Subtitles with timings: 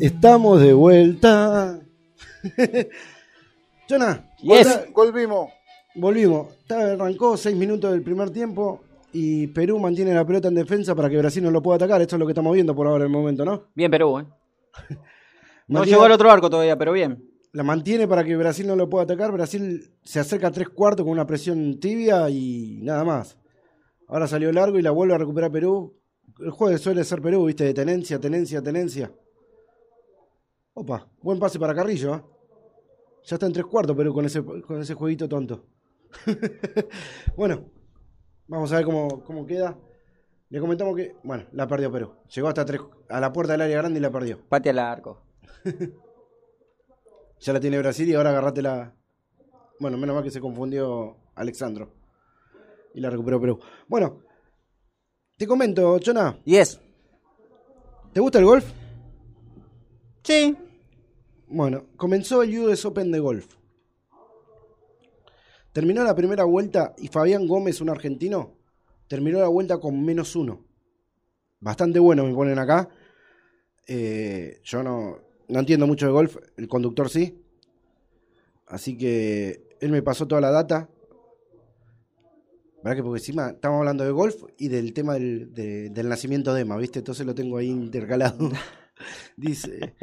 [0.00, 1.80] Estamos de vuelta.
[3.88, 4.92] Jonah, Yes.
[4.94, 5.50] Volvimos.
[5.94, 6.48] volvimos.
[6.68, 8.80] Arrancó seis minutos del primer tiempo
[9.12, 12.00] y Perú mantiene la pelota en defensa para que Brasil no lo pueda atacar.
[12.00, 13.64] Esto es lo que estamos viendo por ahora en el momento, ¿no?
[13.74, 14.26] Bien Perú, ¿eh?
[15.66, 17.28] No llegó al otro arco todavía, pero bien.
[17.52, 19.32] La mantiene para que Brasil no lo pueda atacar.
[19.32, 23.36] Brasil se acerca a tres cuartos con una presión tibia y nada más.
[24.06, 25.94] Ahora salió largo y la vuelve a recuperar Perú.
[26.40, 29.12] El juego suele ser Perú, viste, de tenencia, tenencia, tenencia.
[30.80, 32.22] Opa, buen pase para Carrillo, ¿eh?
[33.24, 35.66] Ya está en tres cuartos Perú con ese, con ese jueguito tonto.
[37.36, 37.64] bueno,
[38.46, 39.76] vamos a ver cómo, cómo queda.
[40.50, 42.14] Le comentamos que, bueno, la perdió Perú.
[42.32, 44.38] Llegó hasta tres, a la puerta del área grande y la perdió.
[44.48, 45.20] Pate al arco.
[47.40, 48.96] Ya la tiene Brasil y ahora agarrate la.
[49.78, 51.92] Bueno, menos mal que se confundió Alexandro.
[52.94, 53.60] Y la recuperó Perú.
[53.86, 54.22] Bueno,
[55.36, 56.80] te comento, Chona, Yes.
[58.12, 58.64] ¿te gusta el golf?
[60.24, 60.56] Sí.
[61.50, 63.56] Bueno, comenzó el US Open de golf.
[65.72, 68.54] Terminó la primera vuelta y Fabián Gómez, un argentino,
[69.06, 70.64] terminó la vuelta con menos uno.
[71.60, 72.88] Bastante bueno me ponen acá.
[73.86, 75.18] Eh, yo no,
[75.48, 77.42] no entiendo mucho de golf, el conductor sí.
[78.66, 80.88] Así que él me pasó toda la data.
[82.82, 86.54] ¿Verdad que porque encima estamos hablando de golf y del tema del, de- del nacimiento
[86.54, 87.00] de Emma, ¿viste?
[87.00, 88.50] Entonces lo tengo ahí intercalado.
[89.36, 89.94] Dice.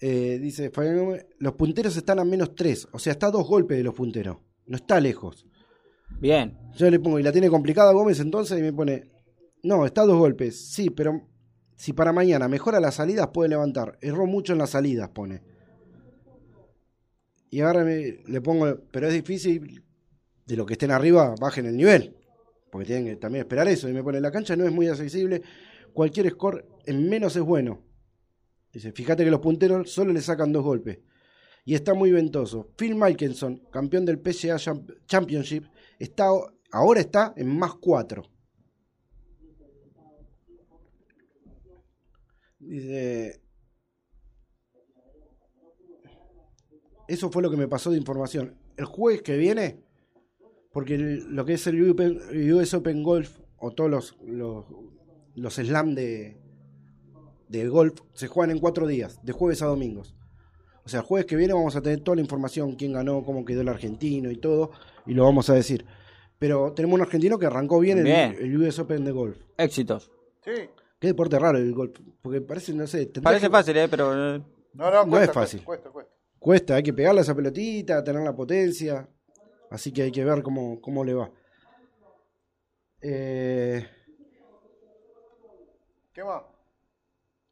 [0.00, 3.46] Eh, dice Fabián Gómez, los punteros están a menos 3, o sea, está a dos
[3.48, 5.46] golpes de los punteros, no está lejos.
[6.20, 6.56] Bien.
[6.76, 9.10] Yo le pongo, y la tiene complicada Gómez entonces, y me pone,
[9.62, 11.26] no, está a dos golpes, sí, pero
[11.76, 15.42] si para mañana mejora las salidas puede levantar, erró mucho en las salidas, pone.
[17.50, 19.82] Y ahora me- le pongo, pero es difícil
[20.46, 22.16] de lo que estén arriba, bajen el nivel,
[22.70, 25.42] porque tienen que también esperar eso, y me pone, la cancha no es muy accesible,
[25.94, 27.82] cualquier score en menos es bueno.
[28.72, 30.98] Dice, fíjate que los punteros solo le sacan dos golpes.
[31.64, 32.72] Y está muy ventoso.
[32.76, 35.64] Phil Mickelson, campeón del PGA Champ- Championship,
[35.98, 36.28] está,
[36.70, 38.22] ahora está en más cuatro.
[42.58, 43.42] Dice...
[47.08, 48.58] Eso fue lo que me pasó de información.
[48.76, 49.80] El jueves que viene,
[50.72, 51.80] porque lo que es el
[52.52, 54.66] US Open Golf, o todos los, los,
[55.36, 56.36] los slam de,
[57.48, 60.14] de golf se juegan en cuatro días, de jueves a domingos.
[60.84, 63.44] O sea, el jueves que viene vamos a tener toda la información, quién ganó, cómo
[63.44, 64.70] quedó el argentino y todo,
[65.04, 65.84] y lo vamos a decir.
[66.38, 68.36] Pero tenemos un argentino que arrancó bien, el- Bien.
[68.38, 69.38] El, US Open de golf.
[69.56, 70.10] Éxitos.
[70.44, 70.52] Sí.
[71.00, 73.88] Qué deporte raro el golf, porque parece, no sé, Parece que- fácil, ¿eh?
[73.88, 74.12] Pero...
[74.36, 74.42] eh,
[74.74, 75.64] No, no, No cuesta, es fácil.
[75.64, 76.12] Cuesta, cuesta.
[76.38, 79.08] Cuesta, hay que pegarle a esa pelotita, tener la potencia,
[79.70, 81.30] así que hay que ver cómo, cómo le va.
[83.00, 83.84] Eh,
[86.12, 86.42] ¿Qué más?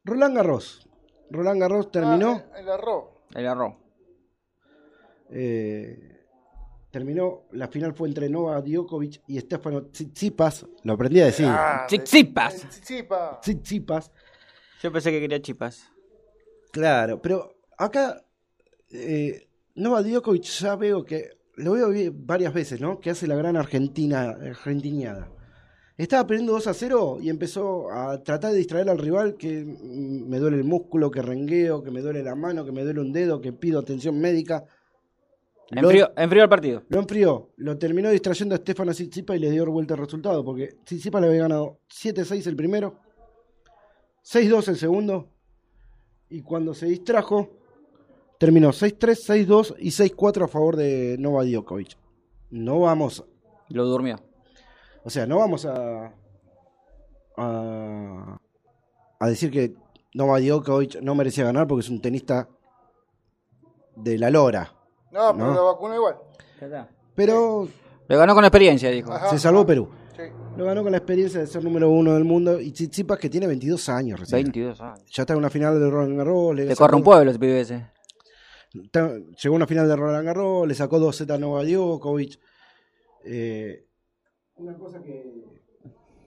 [0.05, 0.87] Roland Garros.
[1.31, 2.43] Roland Garros terminó.
[2.53, 3.05] Ah, el, arroz.
[3.33, 3.73] el arroz.
[5.31, 5.97] Eh,
[6.91, 11.85] terminó, la final fue entre Nova Djokovic y Stefano Tsitsipas, lo aprendí a decir, Ah,
[11.87, 12.55] Tsitsipas.
[12.69, 13.41] Tsitsipas.
[13.41, 14.11] Tsitsipas,
[14.81, 15.91] Yo pensé que quería chipas.
[16.71, 18.23] claro, pero acá
[18.91, 22.99] eh, Nova Djokovic ya veo que, lo veo varias veces, ¿no?
[22.99, 25.31] Que hace la gran Argentina, argentiniada.
[25.97, 30.39] Estaba perdiendo 2 a 0 y empezó a tratar de distraer al rival que me
[30.39, 33.39] duele el músculo, que rengueo, que me duele la mano, que me duele un dedo,
[33.39, 34.65] que pido atención médica.
[35.71, 36.83] Enfrió, enfrió el partido.
[36.89, 40.75] Lo enfrió, lo terminó distrayendo a Stefano Tsitsipas y le dio vuelta el resultado, porque
[40.83, 42.99] Tsitsipas le había ganado 7-6 el primero,
[44.23, 45.29] 6-2 el segundo,
[46.29, 47.49] y cuando se distrajo,
[48.37, 51.97] terminó 6-3, 6-2 y 6-4 a favor de Nova Djokovic.
[52.51, 53.25] No vamos,
[53.69, 54.34] Lo durmió.
[55.05, 56.11] O sea, no vamos a,
[57.37, 58.39] a,
[59.19, 59.73] a decir que
[60.13, 62.49] Nova Djokovic no merecía ganar porque es un tenista
[63.95, 64.73] de la lora,
[65.11, 65.53] No, pero No.
[65.53, 66.17] la vacuna igual.
[67.15, 67.67] pero
[68.07, 69.11] Le ganó con experiencia, dijo.
[69.13, 69.29] Ajá.
[69.29, 69.89] se salvó Perú.
[70.15, 70.23] Sí.
[70.57, 72.59] Lo ganó con la experiencia de ser número uno del mundo.
[72.61, 74.43] Y Tsitsipas, que tiene 22 años recién.
[74.43, 75.03] 22 años.
[75.11, 76.55] Ya está en una final de Roland Garros.
[76.55, 77.89] Le Te corre un pueblo ese pibe ese.
[78.73, 80.67] llegó a una final de Roland Garros.
[80.67, 82.39] Le sacó dos Z a Nova Djokovic.
[83.25, 83.84] Eh,
[84.57, 85.43] una cosa que,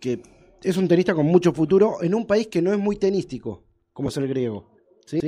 [0.01, 0.23] que
[0.63, 4.09] es un tenista con mucho futuro en un país que no es muy tenístico, como
[4.09, 4.67] es el griego.
[5.07, 5.21] ¿sí?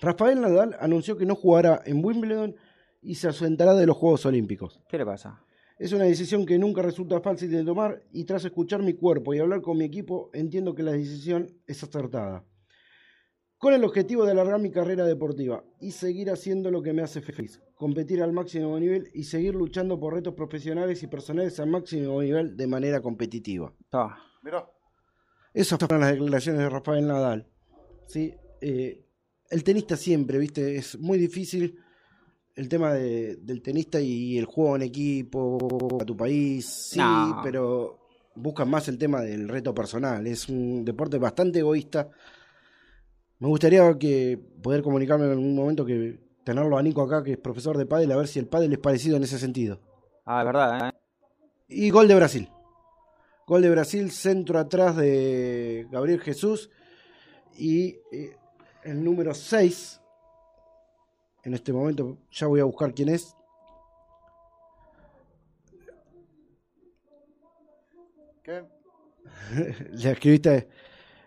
[0.00, 2.56] Rafael Nadal anunció que no jugará en Wimbledon
[3.02, 4.80] y se ausentará de los Juegos Olímpicos.
[4.88, 5.44] ¿Qué le pasa?
[5.78, 9.38] Es una decisión que nunca resulta fácil de tomar y tras escuchar mi cuerpo y
[9.38, 12.44] hablar con mi equipo entiendo que la decisión es acertada.
[13.58, 17.20] Con el objetivo de alargar mi carrera deportiva y seguir haciendo lo que me hace
[17.20, 22.22] feliz, competir al máximo nivel y seguir luchando por retos profesionales y personales al máximo
[22.22, 23.74] nivel de manera competitiva.
[23.80, 24.16] Está.
[24.44, 24.64] Mirá.
[25.52, 27.48] Esas fueron las declaraciones de Rafael Nadal.
[28.06, 28.32] ¿sí?
[28.60, 29.04] Eh,
[29.50, 30.76] el tenista siempre, ¿viste?
[30.76, 31.78] Es muy difícil
[32.54, 37.40] el tema de- del tenista y el juego en equipo, a tu país, sí, No.
[37.42, 37.98] pero
[38.36, 40.26] buscan más el tema del reto personal.
[40.28, 42.08] Es un deporte bastante egoísta.
[43.40, 47.38] Me gustaría que poder comunicarme en algún momento que tenerlo a Nico acá, que es
[47.38, 49.80] profesor de pádel, a ver si el pádel es parecido en ese sentido.
[50.24, 50.92] Ah, es verdad, ¿eh?
[51.68, 52.50] Y gol de Brasil.
[53.46, 56.70] Gol de Brasil, centro atrás de Gabriel Jesús.
[57.56, 58.36] Y eh,
[58.82, 60.00] el número 6.
[61.44, 63.36] En este momento ya voy a buscar quién es.
[68.42, 68.64] ¿Qué?
[69.92, 70.68] Le escribiste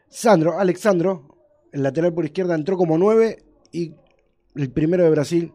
[0.10, 1.41] Sandro, Alexandro.
[1.72, 3.44] El lateral por izquierda entró como 9.
[3.72, 3.96] Y
[4.56, 5.54] el primero de Brasil.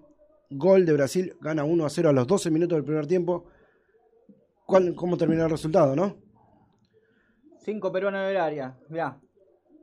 [0.50, 1.36] Gol de Brasil.
[1.40, 3.44] Gana 1 a 0 a los 12 minutos del primer tiempo.
[4.64, 6.16] ¿Cuál- ¿Cómo terminó el resultado, no?
[7.64, 8.78] Cinco peruanos en el área.
[8.88, 9.20] Mirá.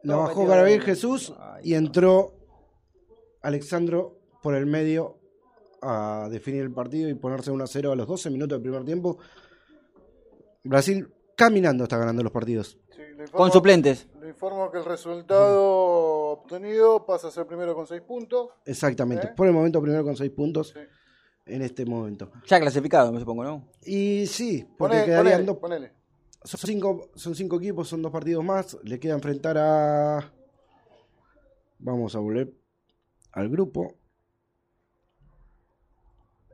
[0.04, 2.34] La bajó Gabriel Jesús Ay, y entró
[3.42, 5.18] Alexandro por el medio
[5.82, 8.84] a definir el partido y ponerse 1 a 0 a los 12 minutos del primer
[8.86, 9.18] tiempo.
[10.64, 12.78] Brasil caminando está ganando los partidos.
[12.96, 14.08] Sí, informo- Con suplentes.
[14.22, 16.23] Le informo que el resultado
[16.58, 18.50] obtenido pasa a ser primero con 6 puntos.
[18.66, 19.28] Exactamente.
[19.28, 19.34] ¿Eh?
[19.36, 20.80] Por el momento primero con 6 puntos Sí.
[21.46, 22.32] en este momento.
[22.48, 23.70] Ya clasificado, me supongo, ¿no?
[23.84, 25.94] Y sí, porque quedarían ponele, dos- ponele.
[26.44, 28.78] son cinco, son cinco equipos, son dos partidos más.
[28.84, 30.32] Le queda enfrentar a.
[31.80, 32.54] Vamos a volver
[33.34, 33.96] al grupo.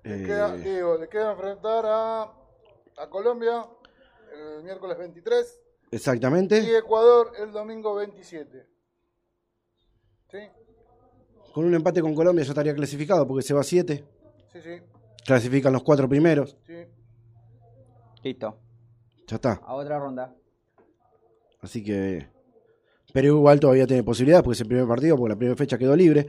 [0.03, 3.67] Le Eh, queda, digo, le queda enfrentar a, a Colombia
[4.57, 5.59] el miércoles 23
[5.91, 6.77] y exactamente.
[6.77, 8.65] Ecuador el domingo 27.
[10.31, 10.37] ¿Sí?
[11.53, 14.03] Con un empate con Colombia ya estaría clasificado porque se va a 7.
[14.53, 14.69] Sí, sí,
[15.25, 16.57] Clasifican los cuatro primeros.
[16.65, 16.73] sí.
[18.23, 18.57] Listo.
[19.27, 19.53] Ya está.
[19.63, 20.35] A otra ronda.
[21.61, 22.27] Así que.
[23.13, 25.95] Perú igual todavía tiene posibilidades porque es el primer partido, porque la primera fecha quedó
[25.95, 26.27] libre.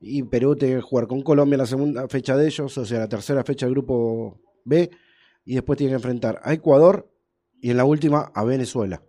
[0.00, 3.00] Y Perú tiene que jugar con Colombia en la segunda fecha de ellos, o sea,
[3.00, 4.90] la tercera fecha del grupo B.
[5.44, 7.08] Y después tiene que enfrentar a Ecuador
[7.60, 9.02] y en la última a Venezuela.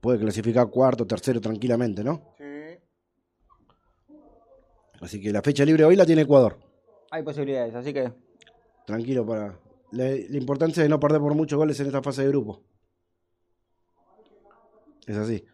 [0.00, 2.29] Puede clasificar cuarto, tercero tranquilamente, ¿no?
[5.00, 5.04] Sí.
[5.04, 6.58] Así que la fecha libre hoy la tiene Ecuador.
[7.10, 8.12] Hay posibilidades, así que.
[8.86, 9.58] Tranquilo para.
[9.92, 12.62] La, la importancia de no perder por muchos goles en esta fase de grupo.
[15.06, 15.44] Es así.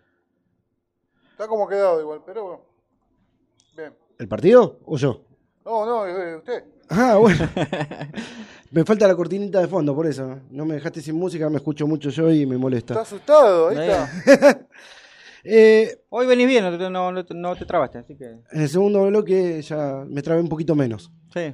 [1.32, 2.60] Está como quedado igual, pero bueno.
[3.76, 3.94] Bien.
[4.18, 5.22] ¿El partido o yo?
[5.64, 6.64] No, no, eh, usted.
[6.88, 7.48] Ah, bueno.
[8.70, 10.38] me falta la cortinita de fondo, por eso.
[10.50, 13.00] No me dejaste sin música, me escucho mucho yo y me Está molesta.
[13.00, 14.66] asustado, ahí está.
[15.48, 18.24] Eh, Hoy venís bien, no te, no, no te- no te trabaste, así que.
[18.24, 21.10] en el segundo bloque ya me trabé un poquito menos.
[21.32, 21.52] Sí.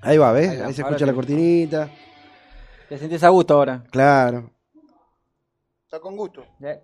[0.00, 0.48] Ahí va, ¿ves?
[0.48, 1.90] Ahí Ahí, se escucha la cortinita.
[2.88, 3.84] Te sentís a gusto ahora.
[3.90, 4.50] Claro.
[5.84, 6.44] Está con gusto.
[6.62, 6.80] Eh,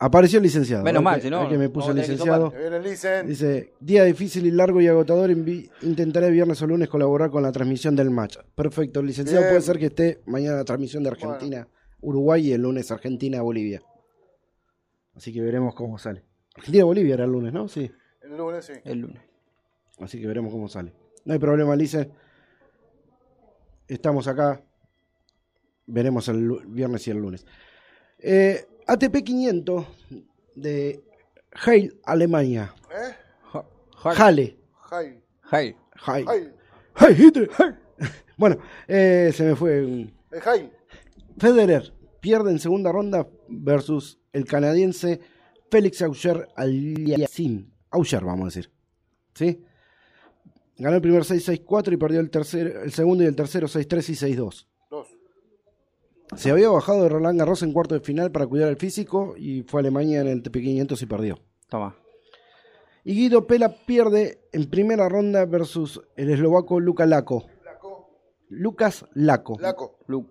[0.00, 0.82] Apareció el licenciado.
[0.82, 2.52] Menos mal, Que- si no, que me puso el licenciado.
[2.52, 2.82] El.
[3.28, 7.94] Dice, día difícil y largo y agotador, intentaré viernes o lunes colaborar con la transmisión
[7.96, 8.36] del match.
[8.54, 9.50] Perfecto, el licenciado Bien.
[9.52, 11.68] puede ser que esté mañana la transmisión de Argentina,
[12.00, 13.80] Uruguay y el lunes Argentina, Bolivia.
[15.14, 16.24] Así que veremos cómo sale.
[16.56, 17.68] Argentina, Bolivia era el lunes, ¿no?
[17.68, 17.90] Sí.
[18.22, 18.72] El lunes, sí.
[18.84, 19.22] el lunes.
[20.00, 20.92] Así que veremos cómo sale.
[21.24, 22.10] No hay problema, Lice.
[23.86, 24.62] Estamos acá.
[25.86, 27.46] Veremos el viernes y el lunes.
[28.18, 29.86] Eh, ATP 500
[30.54, 31.04] de
[31.66, 32.74] Heil, Alemania.
[32.90, 33.14] ¿Eh?
[34.16, 34.58] Halle.
[34.90, 35.22] Heil.
[35.52, 35.76] Heil,
[37.18, 37.76] Hitler, Heil.
[38.36, 40.12] Bueno, eh, se me fue.
[40.42, 40.72] Jai.
[41.38, 45.20] Federer pierde en segunda ronda versus el canadiense
[45.70, 47.66] Félix Auger Aliassime.
[47.90, 48.70] Auger, vamos a decir.
[49.34, 49.64] ¿Sí?
[50.76, 54.34] Ganó el primer 6-6-4 y perdió el, tercer, el segundo y el tercero 6-3 y
[54.36, 54.66] 6-2.
[54.90, 55.08] Dos.
[56.36, 59.62] Se había bajado de Roland Garros en cuarto de final para cuidar el físico y
[59.62, 61.38] fue a Alemania en el TP500 y perdió.
[61.68, 61.96] Toma.
[63.04, 67.46] Y Guido Pela pierde en primera ronda versus el eslovaco Luka Lako.
[67.64, 68.10] Laco.
[68.48, 69.58] Lucas Lako.
[69.60, 69.98] Laco.
[70.06, 70.26] Lu.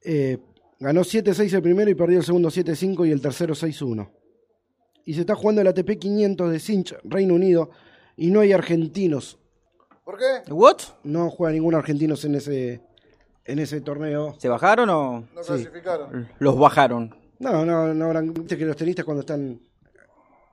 [0.00, 0.38] Eh,
[0.80, 4.10] ganó 7-6 el primero y perdió el segundo 7-5 y el tercero 6-1.
[5.06, 7.70] Y se está jugando el ATP 500 de Cinch, Reino Unido,
[8.16, 9.38] y no hay argentinos.
[10.04, 10.50] ¿Por qué?
[10.50, 10.78] ¿What?
[11.02, 12.80] No juega ningún argentino en ese,
[13.44, 14.34] en ese torneo.
[14.38, 15.48] ¿Se bajaron o No Sí.
[15.48, 16.28] clasificaron.
[16.38, 17.14] los bajaron?
[17.38, 18.32] No, no, no habrán.
[18.32, 19.60] Viste que los tenistas cuando están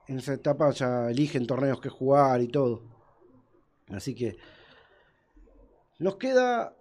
[0.08, 2.82] en esa etapa ya eligen torneos que jugar y todo.
[3.90, 4.36] Así que.
[6.00, 6.76] Nos queda.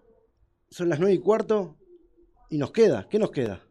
[0.71, 1.77] Son las 9 y cuarto.
[2.51, 3.07] Y nos queda.
[3.09, 3.63] ¿Qué nos queda?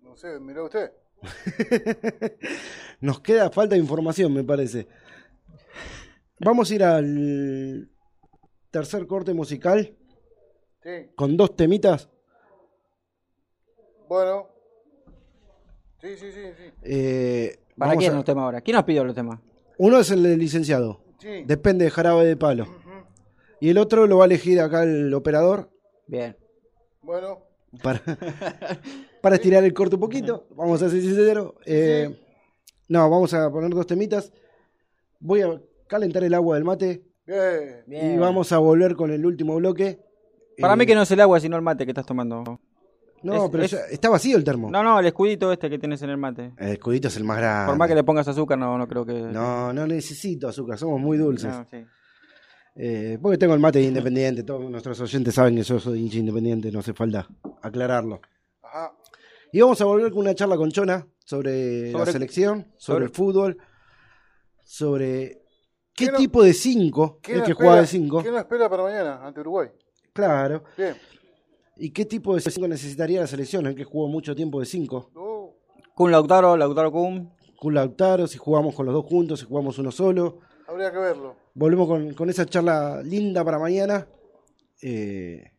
[0.00, 0.92] No sé, mirá usted.
[3.00, 4.86] Nos queda falta de información, me parece.
[6.40, 7.90] Vamos a ir al
[8.70, 9.96] tercer corte musical
[10.82, 10.90] Sí.
[11.16, 12.10] con dos temitas.
[14.08, 14.48] Bueno.
[16.00, 16.72] Sí, sí, sí, sí.
[16.82, 18.60] Eh, ¿Para Vamos quién a- los temas ahora?
[18.60, 19.40] ¿Quién nos pidió los temas?
[19.78, 21.02] Uno es el del licenciado.
[21.18, 21.44] Sí.
[21.46, 22.66] Depende de jarabe de palo.
[23.60, 25.70] Y el otro lo va a elegir acá el operador
[26.06, 26.36] Bien.
[27.00, 27.38] Bueno,
[27.82, 28.00] para,
[29.22, 30.46] para estirar el corte un poquito.
[30.56, 31.54] Vamos a ser sinceros.
[31.66, 32.20] Eh,
[32.88, 34.32] no, vamos a poner dos temitas.
[35.20, 37.02] Voy a calentar el agua del mate
[37.86, 38.14] bien.
[38.14, 39.98] Y vamos a volver con el último bloque.
[40.60, 42.60] Para Eh, mí que no es el agua, sino el mate que estás tomando.
[43.22, 44.70] No, es- pero es- está vacío el termo.
[44.70, 46.52] No, no, el escudito este que tienes en el mate.
[46.58, 47.68] El escudito es el más grande.
[47.70, 49.14] Por más que le pongas azúcar, no, no creo que.
[49.14, 51.50] No, no necesito azúcar, somos muy dulces.
[51.50, 51.84] No, sí.
[52.76, 56.72] Eh, porque tengo el mate independiente, todos nuestros oyentes saben que yo soy hincha independiente,
[56.72, 57.28] no hace falta
[57.62, 58.20] aclararlo.
[58.62, 58.92] Ajá.
[59.52, 63.10] Y vamos a volver con una charla con Chona sobre, la selección, sobre, sobre- el
[63.12, 63.58] fútbol,
[64.64, 65.42] sobre
[65.94, 68.34] qué ¿Qué no- tipo de cinco, ¿Quién el nos que espera- juega de cinco, ¿Quién
[68.34, 69.68] nos espera para mañana ante Uruguay?
[70.12, 70.96] claro, Bien.
[71.76, 75.10] y qué tipo de cinco necesitaría la selección, el que jugó mucho tiempo de cinco,
[75.14, 75.50] Uh,
[75.94, 77.30] Kun Lautaro, Lautaro Kun.
[77.56, 80.40] con Lautaro, si jugamos con los dos juntos, si jugamos uno solo.
[80.68, 81.36] Habría que verlo.
[81.54, 84.06] Volvemos con, con esa charla linda para mañana.
[84.82, 85.50] eh,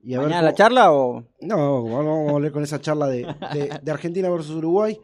[0.00, 1.24] y a ver ¿Mañana la cómo- charla o.?
[1.40, 3.22] No, vamos a volver con esa charla de,
[3.54, 4.98] de- de Argentina versus Uruguay.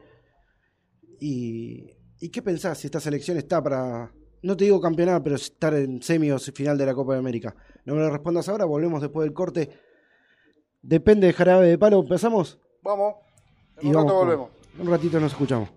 [1.20, 5.72] Y, ¿Y qué pensás si esta selección está para, no te digo campeonar, pero estar
[5.74, 7.54] en semi o final de la Copa de América?
[7.86, 9.70] No me lo respondas ahora, volvemos después del corte.
[10.82, 13.14] Depende de jarabe de palo, empezamos Vamos.
[13.78, 14.50] En y un vamos rato volvemos.
[14.78, 15.70] Un ratito nos escuchamos.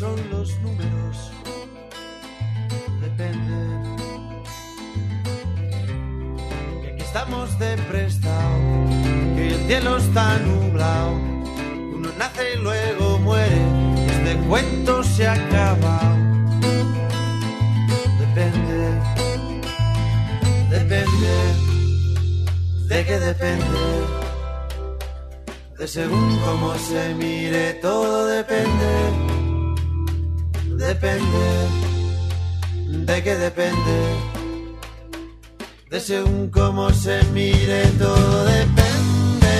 [0.00, 1.30] Son los números.
[3.02, 3.58] Depende.
[6.80, 8.56] Que aquí estamos de prestado,
[9.36, 11.12] que el cielo está nublado,
[11.96, 13.60] uno nace y luego muere,
[14.06, 16.16] este cuento se acaba.
[18.20, 18.78] Depende
[20.70, 21.34] depende,
[22.88, 23.82] de qué depende,
[25.78, 29.29] de según cómo se mire, todo depende,
[30.94, 31.46] depende,
[33.06, 33.98] de qué depende,
[35.88, 39.56] de según cómo se mire, todo depende.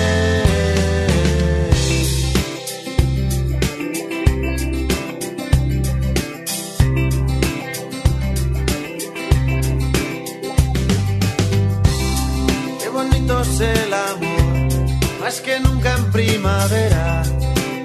[12.81, 17.23] Qué bonito es el amor, más que nunca en primavera.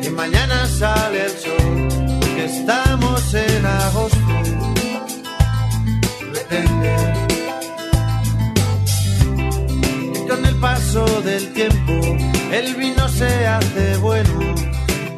[0.03, 1.46] Y mañana sale el sol,
[11.47, 11.93] del tiempo,
[12.53, 14.55] el vino se hace bueno.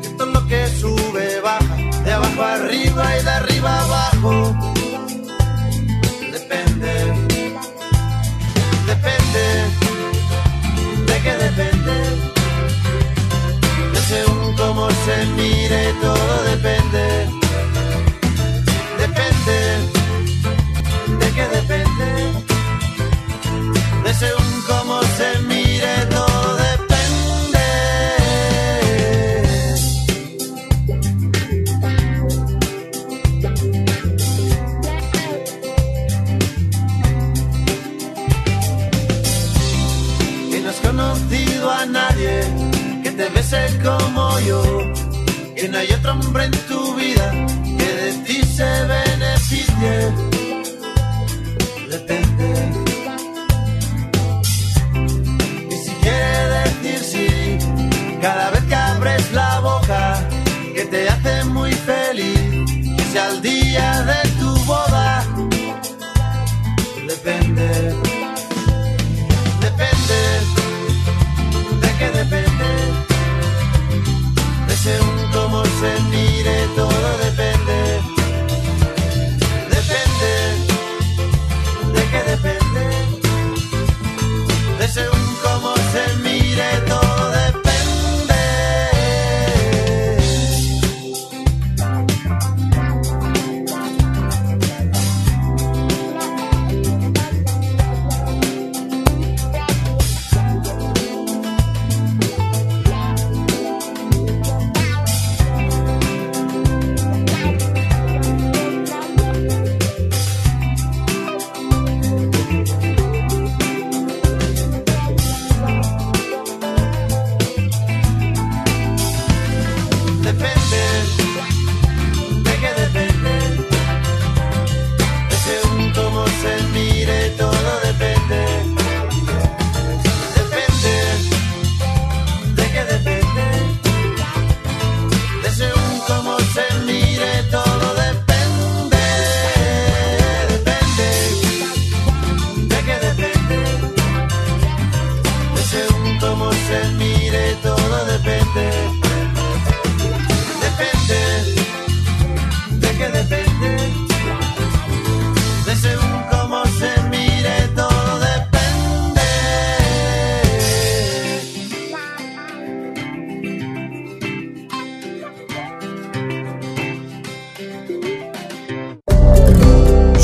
[0.03, 4.57] Que todo lo que sube baja, de abajo arriba y de arriba abajo.
[6.33, 7.29] Depende
[8.87, 9.45] depende,
[11.07, 11.97] de qué depende,
[13.93, 17.38] de según cómo se mire, todo depende,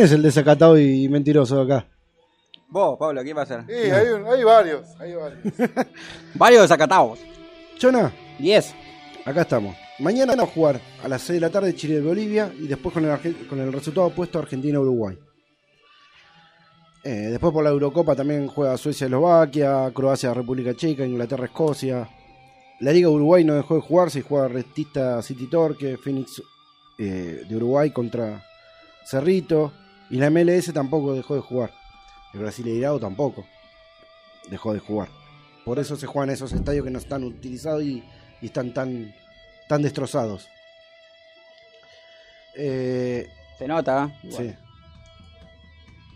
[0.00, 1.86] ¿Quién es el desacatado y mentiroso de acá?
[2.70, 3.64] Vos, Pablo, ¿quién va a ser?
[3.66, 5.40] Sí, hay, un- hay varios, hay varios.
[6.36, 7.18] Varios desacatados.
[7.76, 8.74] Chona, 10.
[9.26, 9.76] acá estamos.
[9.98, 13.10] Mañana vamos a jugar a las 6 de la tarde Chile-Bolivia y después con el,
[13.10, 15.18] Arge- con el resultado opuesto Argentina-Uruguay.
[17.04, 22.08] Eh, después por la Eurocopa también juega Suecia-Eslovaquia, Croacia-República Checa, Inglaterra-Escocia.
[22.80, 26.40] La Liga Uruguay no dejó de jugar, se juega Retista City Torque, Phoenix
[26.98, 28.42] eh, de Uruguay contra
[29.04, 29.72] Cerrito.
[30.10, 31.70] Y la MLS tampoco dejó de jugar.
[32.34, 33.44] El Brasileirao tampoco
[34.50, 35.08] dejó de jugar.
[35.64, 38.02] Por eso se juegan esos estadios que no están utilizados y,
[38.40, 39.14] y están tan,
[39.68, 40.48] tan destrozados.
[42.56, 44.30] Eh, Se nota, ¿eh?
[44.36, 44.54] sí.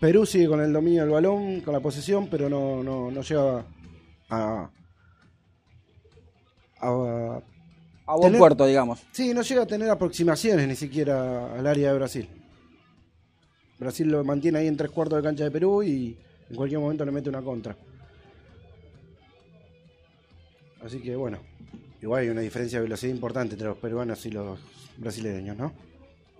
[0.01, 3.65] Perú sigue con el dominio del balón, con la posesión, pero no, no, no llega
[4.29, 4.69] a,
[6.81, 7.39] a-
[8.07, 9.01] A buen Tener- puerto, digamos.
[9.13, 12.29] Sí, no llega a tener aproximaciones ni siquiera al área de Brasil.
[13.79, 16.17] Brasil lo mantiene ahí en tres cuartos de cancha de Perú y
[16.49, 17.75] en cualquier momento le mete una contra.
[20.81, 21.39] Así que bueno,
[22.01, 24.59] igual hay una diferencia de velocidad importante entre los peruanos y los
[24.97, 25.73] brasileños, ¿no?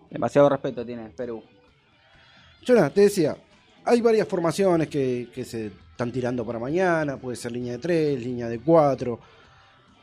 [0.09, 1.43] Demasiado respeto tiene Perú.
[2.65, 3.35] Jonah, te decía,
[3.83, 8.19] hay varias formaciones que, que se están tirando para mañana, puede ser línea de 3,
[8.19, 9.19] línea de 4.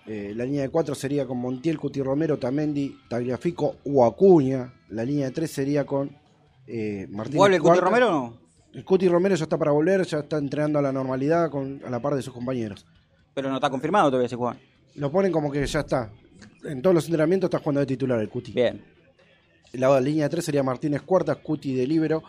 [0.06, 4.72] la línea de 4 sería con Montiel, Cuti Romero, Tamendi, Tagliafico o Acuña.
[4.88, 6.21] La línea de 3 sería con
[6.66, 7.38] eh, Martínez.
[7.38, 7.80] ¿Vuelve el Cuti.
[7.80, 8.38] Romero o no?
[8.74, 11.90] El Cuti Romero ya está para volver, ya está entrenando a la normalidad con, a
[11.90, 12.86] la par de sus compañeros.
[13.34, 14.60] Pero no está confirmado todavía ese jugador.
[14.94, 16.10] Lo ponen como que ya está.
[16.64, 18.52] En todos los entrenamientos está jugando de titular el Cuti.
[18.52, 18.82] Bien.
[19.72, 22.22] La línea de 3 sería Martínez Cuartas, Cuti de Libero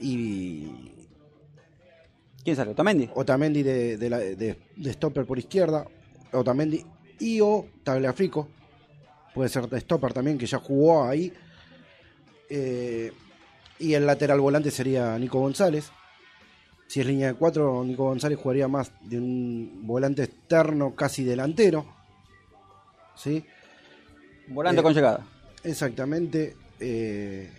[0.00, 0.92] y
[2.44, 2.74] ¿Quién salió?
[2.74, 3.08] ¿Tamendi?
[3.14, 5.84] Otamendi de, de, la- de- de stopper por izquierda,
[6.32, 6.84] Otamendi
[7.20, 8.48] y o Tagliafico,
[9.34, 11.32] puede ser de stopper también, que ya jugó ahí.
[12.48, 13.12] Eh,
[13.78, 15.90] y el lateral volante sería Nico González.
[16.86, 21.84] Si es línea de 4, Nico González jugaría más de un volante externo casi delantero.
[23.14, 23.44] ¿Sí?
[24.48, 25.26] Volante Eh, con llegada.
[25.64, 26.56] Exactamente.
[26.80, 27.50] eh,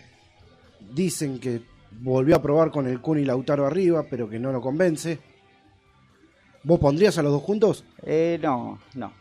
[0.92, 1.60] dicen que
[2.00, 5.18] volvió a probar con el Kun y Lautaro arriba, pero que no lo convence.
[6.64, 7.84] ¿Vos pondrías a los dos juntos?
[8.02, 9.12] Eh, no, no.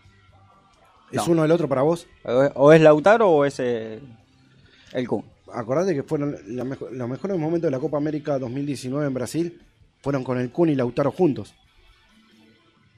[1.12, 1.34] ¿Es No.
[1.34, 2.08] uno el otro para vos?
[2.56, 4.02] O es- Lautaro o es el
[5.08, 5.24] Kun.
[5.54, 9.62] Acordate que fueron la los mejores momentos de la Copa América 2019 en Brasil
[10.02, 11.54] fueron con el Kun y Lautaro juntos.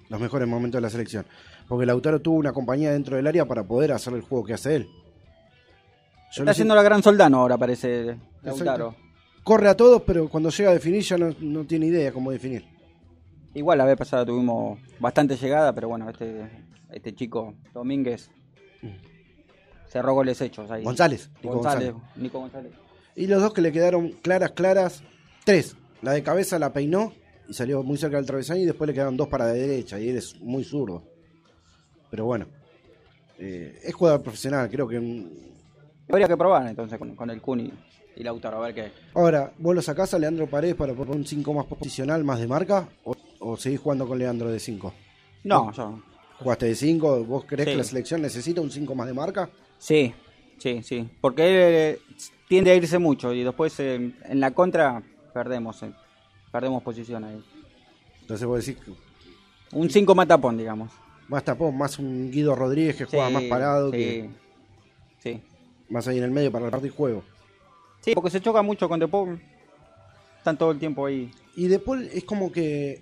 [0.10, 1.26] Los mejores momentos de la selección.
[1.68, 4.76] Porque Lautaro tuvo una compañía dentro del área para poder hacer el juego que hace
[4.76, 4.88] él.
[6.34, 8.90] Yo Está haciendo la gran soldano ahora, parece Lautaro.
[8.90, 9.12] Exacto.
[9.44, 12.66] Corre a todos, pero cuando llega a definir ya no, no tiene idea cómo definir.
[13.54, 16.48] Igual la vez pasada tuvimos bastante llegada, pero bueno, este,
[16.92, 18.30] este chico Domínguez
[19.92, 20.84] cerró goles hechos ahí.
[20.84, 22.16] González, Nico González, González.
[22.24, 22.72] Nico González.
[23.16, 25.04] Y los dos que le quedaron claras, claras,
[25.44, 25.76] tres.
[26.02, 27.14] La de cabeza la peinó
[27.48, 30.10] y salió muy cerca del travesaño y después le quedaron dos para la derecha y
[30.10, 31.04] él es muy zurdo.
[32.10, 32.48] Pero bueno,
[33.38, 34.98] eh, es jugador profesional, creo que...
[36.10, 38.92] Habría que probar entonces con, con el Kun y, Lautaro, a ver qué.
[39.14, 42.48] Ahora, ¿vos lo sacás a Leandro Paredes para poner un 5 más posicional, más de
[42.48, 42.90] marca?
[43.06, 44.94] ¿O, o seguís jugando con Leandro de 5?
[45.46, 46.02] No, yo.
[46.40, 47.24] ¿Jugaste de 5?
[47.26, 47.72] ¿Vos creés Sí.
[47.74, 49.50] que la selección necesita un 5 más de marca?
[49.82, 50.14] Sí,
[50.60, 51.10] sí, sí.
[51.20, 52.00] Porque él eh,
[52.48, 55.02] tiende a irse mucho y después eh, en la contra
[55.34, 55.92] perdemos, eh,
[56.52, 57.44] perdemos posición ahí.
[58.22, 58.92] Entonces vos decís que
[59.76, 60.92] Un 5 matapón, digamos.
[61.28, 64.30] más tapón, más un Guido Rodríguez que juega más parado, sí, que
[65.20, 65.42] Sí.
[65.90, 67.24] más ahí en el medio para repartir juego.
[68.02, 69.42] Sí, porque se choca mucho con De Paul.
[70.38, 71.32] Están todo el tiempo ahí.
[71.56, 73.02] Y De Paul es como que.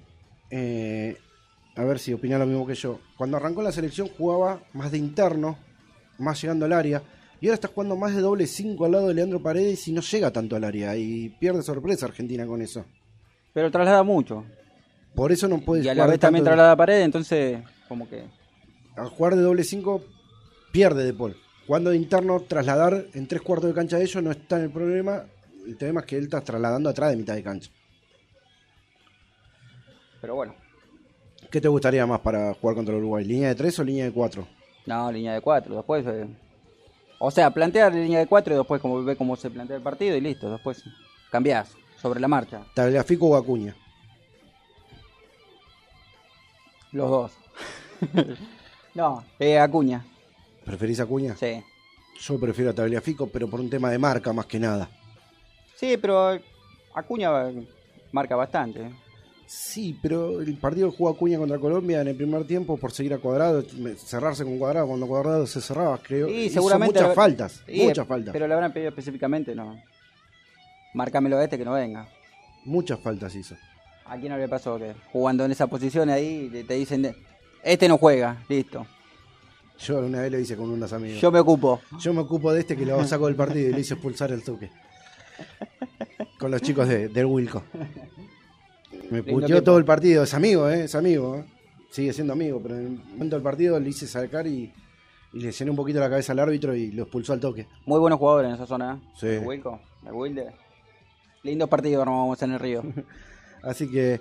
[0.50, 1.18] eh,
[1.76, 3.00] a ver si opina lo mismo que yo.
[3.18, 5.58] Cuando arrancó la selección jugaba más de interno,
[6.19, 7.01] más llegando al área.
[7.41, 10.01] Y ahora está jugando más de doble 5 al lado de Leandro Paredes y no
[10.01, 10.95] llega tanto al área.
[10.95, 12.86] Y pierde sorpresa Argentina con eso.
[13.53, 14.45] Pero traslada mucho.
[15.15, 18.08] Por eso no puede Y a la vez también tanto de- traslada pared, entonces como
[18.10, 18.25] que...
[18.95, 20.03] Al jugar de doble 5
[20.71, 21.36] pierde De Paul.
[21.65, 24.71] Jugando de interno, trasladar en tres cuartos de cancha de ellos no está en el
[24.71, 25.23] problema.
[25.65, 27.69] El tema es que él está trasladando atrás de mitad de cancha.
[30.21, 30.55] Pero bueno.
[31.51, 33.23] ¿Qué te gustaría más para jugar contra el Uruguay?
[33.25, 34.47] ¿Línea de 3 o línea de 4?
[34.89, 35.75] No, línea de 4.
[35.75, 36.04] Después...
[36.08, 36.28] eh,
[37.19, 40.15] O sea, plantear línea de 4 y después como ve cómo se plantea el partido
[40.17, 40.49] y listo.
[40.49, 40.84] Después
[41.32, 42.62] cambiás sobre la marcha.
[42.73, 43.75] Tagliafico o Acuña.
[46.91, 47.32] Los dos.
[48.95, 50.04] no, eh, Acuña.
[50.65, 51.36] ¿Preferís Acuña?
[51.38, 51.63] Sí.
[52.21, 54.89] Yo prefiero a Tagliafico, pero por un tema de marca más que nada.
[55.75, 56.39] Sí, pero
[56.95, 57.52] Acuña va-
[58.12, 58.89] marca bastante.
[59.51, 63.15] Sí, pero el partido que jugó Acuña contra Colombia en el primer tiempo por seguir
[63.15, 63.63] a Cuadrado,
[63.97, 66.29] cerrarse con Cuadrado, cuando Cuadrado se cerraba, creo.
[66.29, 66.99] Y hizo seguramente.
[66.99, 69.75] muchas faltas, y, muchas faltas, Pero le habrán pedido específicamente, no.
[70.93, 72.07] Márcamelo a este que no venga.
[72.63, 73.55] muchas faltas hizo.
[74.05, 77.12] ¿A quién no le pasó que jugando en esa posición ahí te dicen,
[77.63, 78.85] este no juega, listo.
[79.79, 81.19] Yo una vez lo hice con unos amigos.
[81.19, 81.81] Yo me ocupo.
[81.99, 84.43] Yo me ocupo de este que lo saco del partido y le hice expulsar el
[84.43, 84.69] toque.
[86.38, 87.63] Con los chicos de, del Wilco.
[89.12, 90.84] Me puteó todo el partido, es amigo, ¿eh?
[90.86, 91.38] es amigo.
[91.38, 91.43] ¿eh?
[91.89, 94.71] Sigue siendo amigo, pero en el momento del partido le hice sacar y,
[95.34, 97.67] y le llené un poquito la cabeza al árbitro y lo expulsó al toque.
[97.86, 98.99] Muy buenos jugadores en esa zona.
[99.02, 99.10] ¿eh?
[99.19, 99.28] Sí.
[99.28, 100.47] El Wilco, el Wilde.
[101.43, 102.84] Lindo partido armamos en el río.
[103.63, 104.19] Así que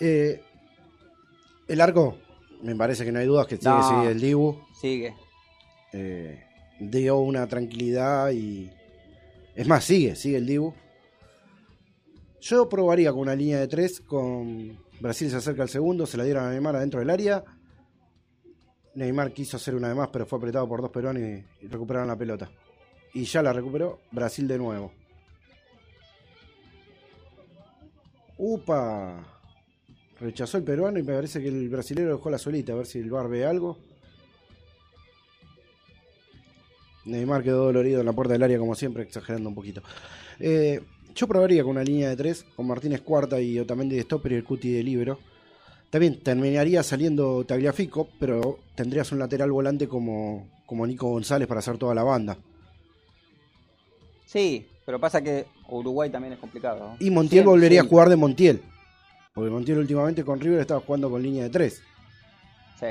[0.00, 0.42] eh,
[1.68, 2.16] el arco,
[2.62, 3.88] me parece que no hay dudas que sigue, No.
[4.00, 4.58] sigue el Dibu.
[4.80, 5.14] Sigue.
[5.92, 6.44] eh,
[6.80, 8.70] dio una tranquilidad y.
[9.54, 10.72] Es más, sigue, sigue el Dibu.
[12.40, 16.24] Yo probaría con una línea de tres, con Brasil se acerca al segundo, se la
[16.24, 17.44] dieron a Neymar adentro del área.
[18.94, 22.16] Neymar quiso hacer una de más, pero fue apretado por dos peruanos y, recuperaron la
[22.16, 22.50] pelota.
[23.12, 24.92] Y ya la recuperó Brasil de nuevo.
[28.38, 29.22] Upa.
[30.18, 32.98] Rechazó el peruano y me parece que el brasilero dejó la solita, a ver si
[32.98, 33.78] el bar ve algo.
[37.04, 39.82] Neymar quedó dolorido en la puerta del área, como siempre, exagerando un poquito.
[40.38, 40.80] Eh,
[41.14, 44.34] yo probaría con una línea de tres, con Martínez cuarta y Otamendi de stopper y
[44.36, 45.18] el Cuti de libero.
[45.90, 51.78] También terminaría saliendo Tagliafico, pero tendrías un lateral volante como, como Nico González para hacer
[51.78, 52.38] toda la banda.
[54.24, 56.78] Sí, pero pasa que Uruguay también es complicado.
[56.78, 56.96] ¿no?
[57.00, 58.62] Y Montiel volvería a jugar de Montiel.
[59.34, 61.82] Porque Montiel últimamente con River estaba jugando con línea de tres.
[62.78, 62.86] Sí.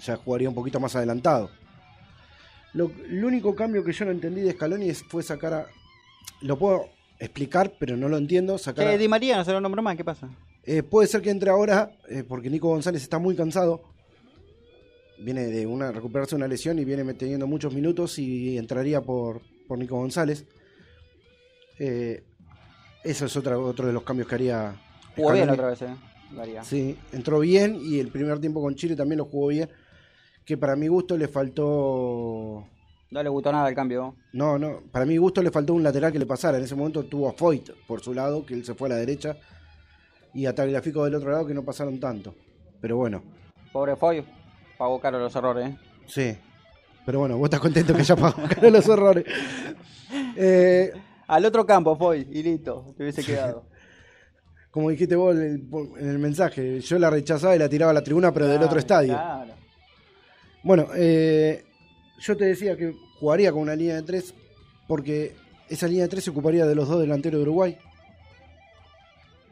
[0.00, 1.50] ya jugaría un poquito más adelantado.
[2.74, 5.66] Lo, el único cambio que yo no entendí de Scaloni fue sacar a.
[6.42, 6.86] Lo puedo
[7.18, 8.56] explicar, pero no lo entiendo.
[8.58, 10.28] Sacar a- Eh, Di María no se lo nombró más, ¿qué pasa?
[10.64, 13.82] Eh, puede ser que entre ahora, eh, porque Nico González está muy cansado.
[15.18, 19.42] Viene de una recuperarse de una lesión y viene teniendo muchos minutos y entraría por,
[19.68, 20.46] por Nico González.
[21.78, 22.22] Eh,
[23.04, 24.74] eso es otra, otro de los cambios que haría.
[25.16, 25.58] Jugó bien Scaloni.
[25.58, 25.96] otra vez, ¿eh?
[26.30, 26.62] María.
[26.64, 29.68] Sí, entró bien y el primer tiempo con Chile también lo jugó bien.
[30.44, 32.66] Que para mi gusto le faltó.
[33.10, 34.14] No le gustó nada el cambio.
[34.32, 36.58] No, no, para mi gusto le faltó un lateral que le pasara.
[36.58, 38.96] En ese momento tuvo a Foyt por su lado, que él se fue a la
[38.96, 39.36] derecha.
[40.32, 42.34] Y a Tagliafico del otro lado, que no pasaron tanto.
[42.80, 43.22] Pero bueno,
[43.72, 44.24] Pobre Foy,
[44.78, 45.76] pagó caro los errores, ¿eh?
[46.06, 46.36] sí.
[47.06, 49.24] Pero bueno, vos estás contento que ya pagó caro los errores.
[50.36, 50.92] Eh,
[51.26, 53.64] Al otro campo, Foy, y listo, te hubiese quedado.
[54.70, 57.94] como dijiste vos en el, en el mensaje, yo la rechazaba y la tiraba a
[57.94, 59.14] la tribuna, pero del otro estadio.
[59.14, 59.52] Claro.
[60.62, 61.64] Bueno, eh,
[62.20, 64.34] yo te decía que jugaría con una línea de tres
[64.86, 65.34] porque
[65.68, 67.78] esa línea de tres se ocuparía de los dos delanteros de Uruguay,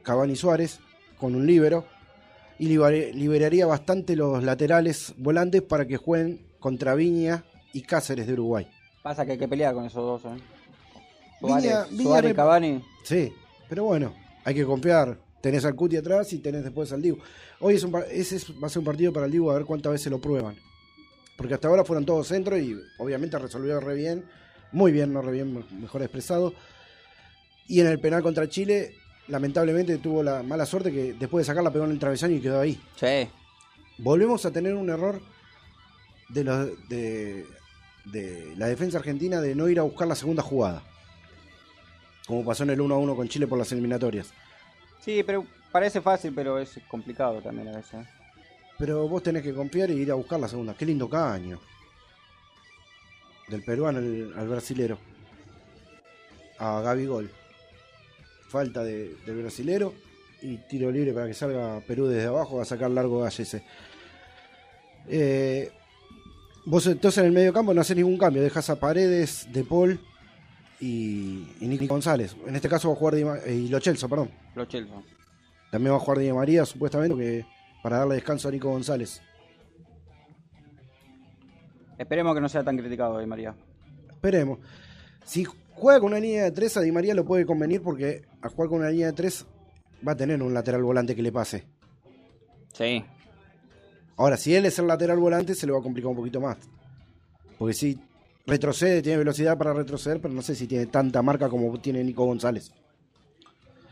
[0.02, 0.80] Cavani y Suárez,
[1.18, 1.84] con un líbero,
[2.58, 8.66] y liberaría bastante los laterales volantes para que jueguen contra Viña y Cáceres de Uruguay.
[9.02, 10.38] Pasa que hay que pelear con esos dos, ¿eh?
[11.40, 12.84] Suárez, Viña Suárez y Cavani.
[13.04, 13.32] Sí,
[13.68, 14.12] pero bueno,
[14.44, 15.18] hay que confiar.
[15.40, 17.18] Tenés al Cuti atrás y tenés después al Dibu.
[17.60, 19.64] Hoy es un, ese es- va a ser un partido para el Dibu a ver
[19.64, 20.56] cuántas veces lo prueban.
[21.38, 24.24] Porque hasta ahora fueron todos centro y obviamente resolvió re bien.
[24.72, 26.52] Muy bien, no re bien, me- mejor expresado.
[27.68, 28.94] Y en el penal contra Chile,
[29.28, 32.60] lamentablemente tuvo la mala suerte que después de sacarla pegó en el travesaño y quedó
[32.60, 32.78] ahí.
[32.96, 33.28] Sí.
[33.98, 35.22] Volvemos a tener un error
[36.28, 37.46] de, los, de,
[38.06, 40.82] de la defensa argentina de no ir a buscar la segunda jugada.
[42.26, 44.32] Como pasó en el 1 a 1 con Chile por las eliminatorias.
[45.00, 48.06] Sí, pero parece fácil, pero es complicado también a veces.
[48.78, 50.74] Pero vos tenés que confiar y ir a buscar la segunda.
[50.74, 51.58] Qué lindo caño.
[53.48, 54.98] Del peruano al, al brasilero.
[56.58, 57.30] A Gaby Gol.
[58.48, 59.94] Falta de- del brasilero.
[60.42, 62.56] Y tiro libre para que salga Perú desde abajo.
[62.56, 63.64] Va a sacar largo Gallese.
[65.08, 65.72] Eh,
[66.66, 68.42] vos entonces en el medio campo no haces ningún cambio.
[68.42, 69.98] Dejas a Paredes, De Paul
[70.78, 72.36] y, y Nicky González.
[72.46, 74.30] En este caso va a jugar Di eh, y Lo Celso, perdón.
[74.54, 74.94] Los Chelsea.
[75.72, 77.44] También va a jugar Di María, supuestamente, que
[77.82, 79.22] para darle descanso a Nico González.
[81.96, 83.54] Esperemos que no sea tan criticado Di María.
[84.08, 84.58] Esperemos.
[85.24, 88.48] Si juega con una línea de 3, a Di María lo puede convenir porque a
[88.48, 89.46] jugar con una línea de 3
[90.06, 91.66] va a tener un lateral volante que le pase.
[92.72, 93.04] Sí.
[94.16, 96.56] Ahora, si él es el lateral volante, se le va a complicar un poquito más.
[97.58, 98.00] Porque si
[98.46, 102.24] retrocede, tiene velocidad para retroceder, pero no sé si tiene tanta marca como tiene Nico
[102.24, 102.72] González.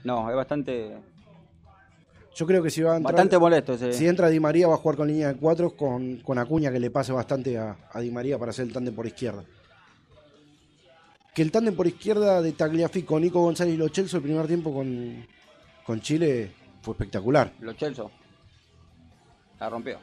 [0.04, 0.96] No, es bastante
[2.36, 3.94] Yo creo que si va a entrar, bastante molesto ese.
[3.94, 6.78] si entra Di María va a jugar con línea de 4 con, con Acuña que
[6.78, 9.42] le pase bastante a, a Di María para hacer el tándem por izquierda.
[11.34, 14.74] Que el tándem por izquierda de Tagliafico, Nico González y Lo Celso el primer tiempo
[14.74, 15.26] con,
[15.86, 17.54] con Chile fue espectacular.
[17.60, 18.04] Lo Chelsea.
[19.58, 19.98] La rompió.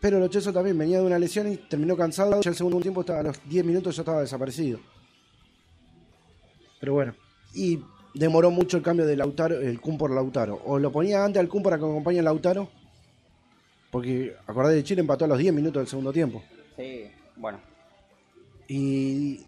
[0.00, 2.42] Pero Lo Celso también venía de una lesión y terminó cansado.
[2.42, 4.80] Ya el segundo tiempo, estaba, a los 10 minutos ya estaba desaparecido.
[6.78, 7.14] Pero bueno.
[7.54, 7.80] Y
[8.14, 10.60] demoró mucho el cambio de Lautaro, el Kun por Lautaro.
[10.64, 12.68] O lo ponía antes al Kun para que acompañe a Lautaro.
[13.90, 16.42] Porque acordate de Chile empató a los 10 minutos del segundo tiempo.
[16.76, 17.04] Sí,
[17.36, 17.58] bueno.
[18.68, 19.40] Y.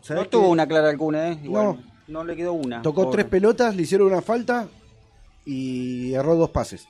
[0.00, 1.38] ¿sabés No tuvo una clara alguna, ¿eh?
[1.44, 1.78] Igual, No.
[2.08, 2.24] no.
[2.24, 2.82] le quedó una.
[2.82, 4.68] Tocó tres pelotas, le hicieron una falta
[5.44, 6.88] y erró dos pases.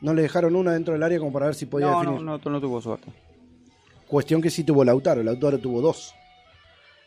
[0.00, 2.22] No le dejaron una dentro del área como para ver si podía No, definir.
[2.22, 3.12] no, no, no tuvo suerte.
[4.06, 5.22] Cuestión que sí tuvo Lautaro.
[5.22, 6.14] Lautaro tuvo dos.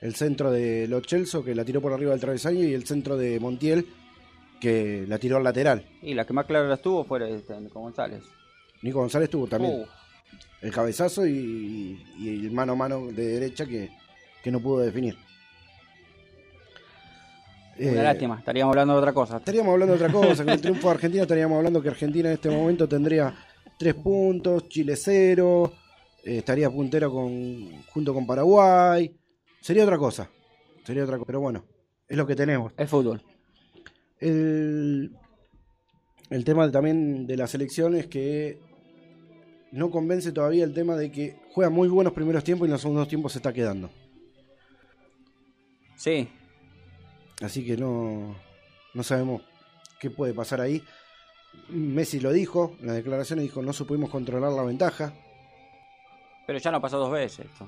[0.01, 3.17] El centro de Lo Celso, que la tiró por arriba del travesaño, y el centro
[3.17, 3.85] de Montiel,
[4.59, 5.85] que la tiró al lateral.
[6.01, 8.23] Y la que más clara las tuvo fue este, Nico González.
[8.81, 9.85] Nico González tuvo también Uh,
[10.61, 13.89] el cabezazo y, y el mano a mano de derecha que,
[14.43, 15.17] que no pudo definir.
[17.79, 19.37] una Eh, lástima, estaríamos hablando de otra cosa.
[19.37, 20.43] Estaríamos hablando de otra cosa.
[20.43, 23.33] Con el triunfo de Argentina estaríamos hablando que Argentina en este momento tendría
[23.77, 25.73] tres puntos, Chile cero,
[26.23, 29.11] eh, estaría puntero con, junto con Paraguay.
[29.61, 30.29] Sería otra cosa.
[30.83, 31.27] Sería otra cosa.
[31.27, 31.63] Pero bueno,
[32.07, 32.73] es lo que tenemos.
[32.77, 33.21] El fútbol.
[34.19, 35.11] El,
[36.29, 38.59] el tema también de la selección es que
[39.71, 42.81] no convence todavía el tema de que juega muy buenos primeros tiempos y en los
[42.81, 43.89] segundos tiempos se está quedando.
[45.95, 46.27] Sí,
[47.41, 48.35] Así que no,
[48.93, 49.41] no sabemos
[49.99, 50.83] qué puede pasar ahí.
[51.69, 55.13] Messi lo dijo, en las declaraciones dijo no supimos controlar la ventaja.
[56.45, 57.67] pero ya no pasó dos veces esto.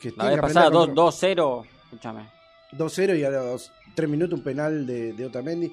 [0.00, 2.28] Que La vez pasada aprender a 2-0, escúchame.
[2.72, 2.90] controlar.
[2.90, 5.72] 2-0 y a los 3 minutos un penal de, de Otamendi.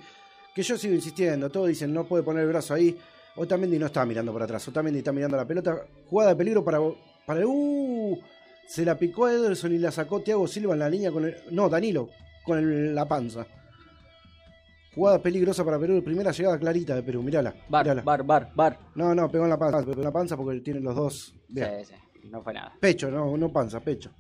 [0.54, 2.98] Que yo sigo insistiendo, todos dicen no puede poner el brazo ahí.
[3.38, 5.86] Otamendi no está mirando para atrás, Otamendi está mirando la pelota.
[6.10, 6.80] Jugada de peligro para,
[7.26, 7.46] para.
[7.48, 8.20] ¡Uh!
[8.68, 11.36] Se la picó a Ederson y la sacó Thiago Silva en la línea con el...
[11.52, 12.10] No, Danilo,
[12.46, 13.46] con el- la panza.
[14.94, 17.54] Jugada peligrosa para Perú, primera llegada clarita de Perú, mirala.
[17.70, 18.02] Bar, mirala.
[18.02, 18.80] bar, bar, bar.
[18.96, 21.34] No, no, pegó en la panza, pegó en la panza porque tienen los dos.
[21.48, 21.70] Bien.
[21.86, 22.74] Sí, sí, no fue nada.
[22.80, 24.12] Pecho, no, no panza, pecho.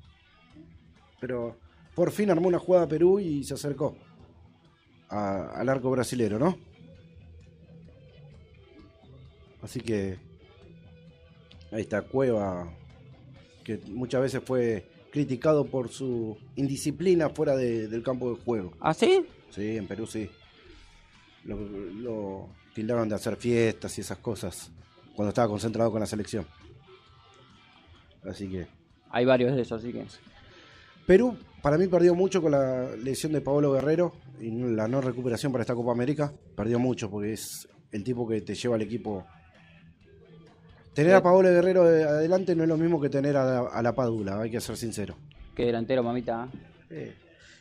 [1.19, 1.57] Pero
[1.95, 3.95] por fin armó una jugada Perú y se acercó
[5.09, 6.57] a- al arco brasilero, ¿no?
[9.61, 10.17] Así que
[11.71, 12.73] ahí está Cueva,
[13.63, 18.73] que muchas veces fue criticado por su indisciplina fuera de- del campo de juego.
[18.79, 19.25] ¿Ah, sí?
[19.51, 20.29] Sí, en Perú sí.
[21.43, 24.71] Lo, lo tildaron de hacer fiestas y esas cosas
[25.15, 26.45] cuando estaba concentrado con la selección.
[28.23, 28.67] Así que.
[29.09, 30.05] Hay varios de esos, así que.
[31.05, 35.51] Perú, para mí, perdió mucho con la lesión de Pablo Guerrero y la no recuperación
[35.51, 36.31] para esta Copa América.
[36.55, 39.25] Perdió mucho porque es el tipo que te lleva al equipo.
[40.93, 43.81] Tener a Pablo Guerrero de- adelante no es lo mismo que tener a, la- a
[43.81, 45.15] la Padula, hay que ser sincero.
[45.55, 46.49] Qué delantero, mamita.
[46.89, 47.13] Eh,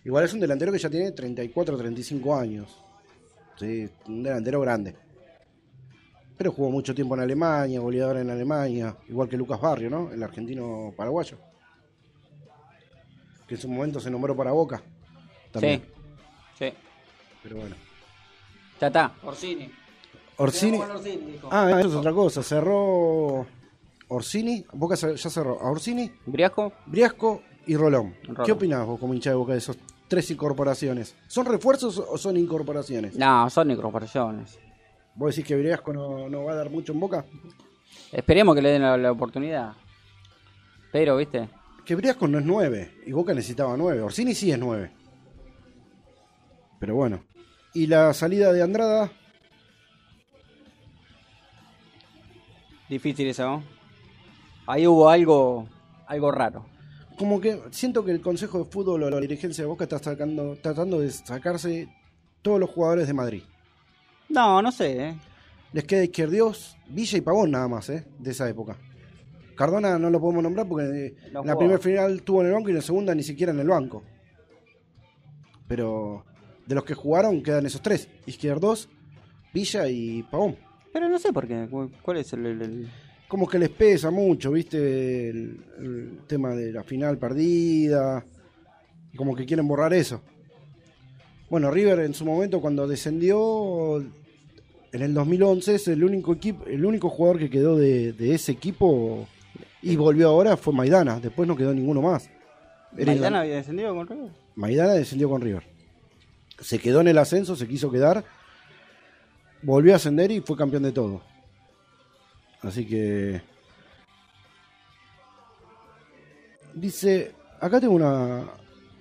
[0.04, 2.76] igual es un delantero que ya tiene 34 35 años.
[3.56, 4.94] Sí, un delantero grande.
[6.40, 10.11] Pero jugó mucho tiempo en Alemania, goleador en Alemania, igual que Lucas Barrio, ¿no?
[10.11, 11.37] El argentino paraguayo.
[13.46, 14.83] Que en su momento se nombró para Boca.
[15.53, 15.83] También.
[16.59, 16.70] Sí.
[16.70, 16.74] Sí.
[17.42, 17.76] Pero bueno.
[18.81, 19.12] Ya está.
[19.22, 19.70] Orsini.
[20.38, 20.80] Orsini.
[21.51, 22.43] Ah, eso es otra cosa.
[22.43, 23.47] Cerró
[24.09, 24.64] Orsini.
[24.72, 25.61] Boca ya cerró.
[25.61, 26.72] A Orsini, Briasco.
[26.86, 28.14] Briasco y Rolón.
[28.22, 28.47] Rolón.
[28.47, 29.76] ¿Qué opinás vos como hincha de Boca de esos
[30.09, 31.14] tres incorporaciones?
[31.28, 33.14] ¿Son refuerzos o son incorporaciones?
[33.14, 34.59] No, son incorporaciones.
[35.20, 37.26] ¿Vos decís que Briasco no, no va a dar mucho en Boca?
[38.10, 39.74] Esperemos que le den la, la oportunidad.
[40.92, 41.46] Pero, viste,
[41.84, 44.00] Que Briasco no es 9 y Boca necesitaba 9.
[44.00, 44.90] Orsini sí es 9.
[46.78, 47.22] Pero bueno.
[47.74, 49.12] Y la salida de Andrada,
[52.88, 53.64] difícil eso, ¿no?
[54.66, 55.68] Ahí hubo algo,
[56.06, 56.64] algo raro.
[57.18, 60.56] como que siento que el Consejo de Fútbol o la dirigencia de Boca está sacando,
[60.62, 61.94] tratando de sacarse
[62.40, 63.42] todos los jugadores de Madrid.
[64.31, 65.18] No, no sé, ¿eh?
[65.72, 68.05] Les queda Izquierdios, Villa y Pavón nada más, ¿eh?
[68.18, 68.76] De esa época.
[69.57, 71.59] Cardona no lo podemos nombrar porque eh, No en la jugaba.
[71.59, 74.03] primera final estuvo en el banco y en la segunda ni siquiera en el banco.
[75.68, 76.24] Pero
[76.66, 78.89] de los que jugaron quedan esos tres: Izquierdos,
[79.53, 80.57] Villa y Pavón.
[80.93, 81.68] Pero no sé por qué.
[81.70, 82.47] ¿Cu- ¿Cuál es el...?
[82.47, 82.91] el- el-
[83.28, 85.31] Como que les pesa mucho, ¿viste?
[85.31, 88.24] El, el tema de la final perdida.
[89.16, 90.22] Como que quieren borrar eso.
[91.51, 93.98] Bueno, River en su momento cuando descendió
[94.92, 98.53] en el 2011 es el único equipo, el único jugador que quedó de, de ese
[98.53, 99.26] equipo
[99.82, 101.18] y volvió ahora fue Maidana.
[101.18, 102.30] Después no quedó ninguno más.
[102.96, 104.30] Era ¿Maidana había descendido con River?
[104.55, 105.64] Maidana descendió con River.
[106.61, 108.24] Se quedó en el ascenso, se quiso quedar.
[109.62, 111.20] Volvió a ascender y fue campeón de todo.
[112.62, 113.42] Así que.
[116.74, 117.32] Dice.
[117.61, 118.44] Acá tengo una,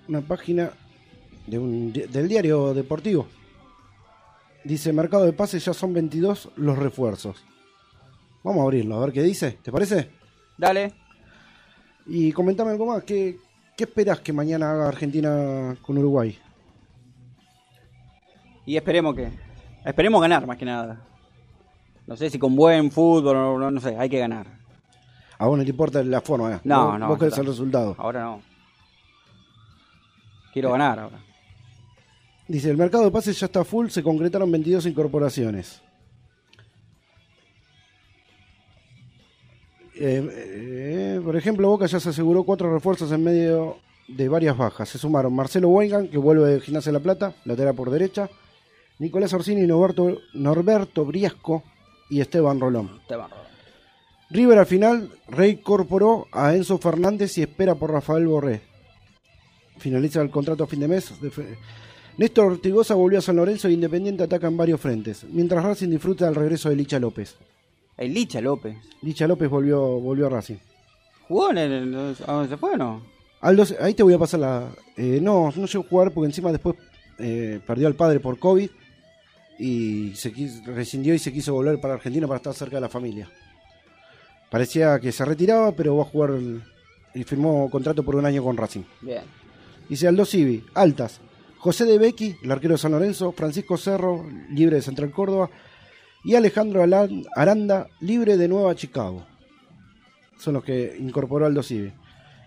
[0.08, 0.72] una página
[1.50, 3.26] de un, di- del diario deportivo.
[4.64, 7.42] Dice, mercado de pases ya son 22 los refuerzos.
[8.42, 9.58] Vamos a abrirlo, a ver qué dice.
[9.62, 10.10] ¿Te parece?
[10.56, 10.92] Dale.
[12.06, 13.02] Y comentame algo más.
[13.04, 13.38] ¿Qué,
[13.76, 16.38] qué esperás que mañana haga Argentina con Uruguay?
[18.66, 19.30] Y esperemos que.
[19.84, 21.00] Esperemos ganar más que nada.
[22.06, 24.46] No sé si con buen fútbol no, no sé, hay que ganar.
[25.38, 26.60] A vos no te importa la forma, ¿eh?
[26.64, 27.94] No, Vos- no, Vos querés el resultado.
[27.98, 28.42] Ahora no.
[30.52, 31.18] Quiero ganar ahora.
[32.50, 35.80] Dice, el mercado de pases ya está full, se concretaron 22 incorporaciones.
[39.94, 43.76] Eh, eh, por ejemplo, Boca ya se aseguró cuatro refuerzos en medio
[44.08, 44.88] de varias bajas.
[44.88, 48.28] Se sumaron Marcelo Weigand, que vuelve de Gimnasia de La Plata, lateral por derecha,
[48.98, 51.62] Nicolás Orsini, Norberto, Norberto Briasco
[52.08, 53.00] y Esteban Rolón.
[53.10, 53.30] A robar.
[54.28, 58.60] River al final reincorporó a Enzo Fernández y espera por Rafael Borré.
[59.78, 61.12] Finaliza el contrato a fin de mes.
[62.20, 66.26] Néstor Ortigosa volvió a San Lorenzo e Independiente ataca en varios frentes, mientras Racing disfruta
[66.26, 67.34] del regreso de Licha López.
[67.96, 68.76] El Licha López.
[69.00, 70.56] Licha López volvió, volvió a Racing.
[71.28, 71.94] ¿Jugó en el,
[72.26, 73.02] a dónde se fue o no?
[73.40, 74.68] Aldo, ahí te voy a pasar la...
[74.98, 76.76] eh, no, no llegó a jugar porque encima después
[77.18, 78.68] eh, perdió al padre por COVID
[79.58, 82.90] y se quis- rescindió y se quiso volver para Argentina para estar cerca de la
[82.90, 83.30] familia.
[84.50, 86.62] Parecía que se retiraba, pero va a jugar el-
[87.14, 88.82] y firmó contrato por un año con Racing.
[89.00, 89.22] Bien.
[89.88, 91.18] Dice Aldo Civi, altas.
[91.60, 95.50] José de Becky, el arquero de San Lorenzo, Francisco Cerro, libre de Central Córdoba,
[96.24, 96.82] y Alejandro
[97.36, 99.26] Aranda, libre de Nueva Chicago.
[100.38, 101.92] Son los que incorporó Aldo Civi.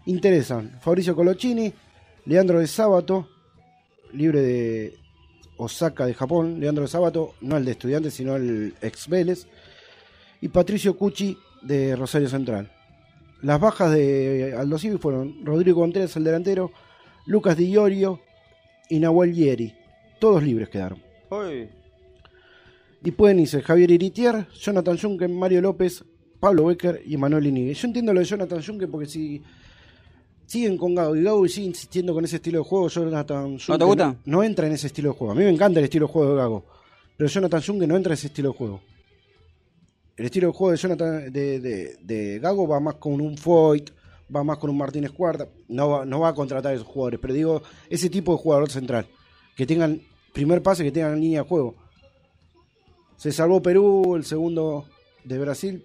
[0.08, 1.72] Interesan Fabricio Colochini,
[2.26, 3.30] Leandro de Sábato,
[4.14, 4.98] libre de
[5.58, 9.46] Osaka de Japón, Leandro de Sábato, no el de estudiantes, sino el ex Vélez,
[10.42, 12.72] y Patricio Cucci de Rosario Central.
[13.44, 16.72] Las bajas de Aldo Civi fueron Rodrigo Contreras, el delantero,
[17.28, 18.20] Lucas Di Iorio
[18.90, 19.74] y Nahuel Yeri.
[20.20, 21.02] Todos libres quedaron.
[21.30, 21.68] Uy.
[23.04, 26.04] Y pueden irse Javier Iritier, Jonathan Juncken, Mario López,
[26.40, 27.74] Pablo Becker y Manuel Inigue.
[27.74, 29.42] Yo entiendo lo de Jonathan Juncken porque si
[30.46, 33.86] siguen con Gago y Gago sigue insistiendo con ese estilo de juego, Jonathan Juncken te
[33.86, 34.16] gusta?
[34.26, 35.34] no entra en ese estilo de juego.
[35.34, 36.66] A mí me encanta el estilo de juego de Gago,
[37.18, 38.82] pero Jonathan Juncken no entra en ese estilo de juego.
[40.16, 43.90] El estilo de juego de Jonathan de, de- de Gago va más con un Foyt,
[44.34, 47.20] va más con un Martínez Cuarta, no va, no va a contratar a esos jugadores,
[47.22, 49.08] pero digo, ese tipo de jugador central,
[49.56, 50.02] que tengan
[50.34, 51.76] primer pase, que tengan línea de juego.
[53.18, 54.86] Se salvó Perú, el segundo
[55.24, 55.84] de Brasil,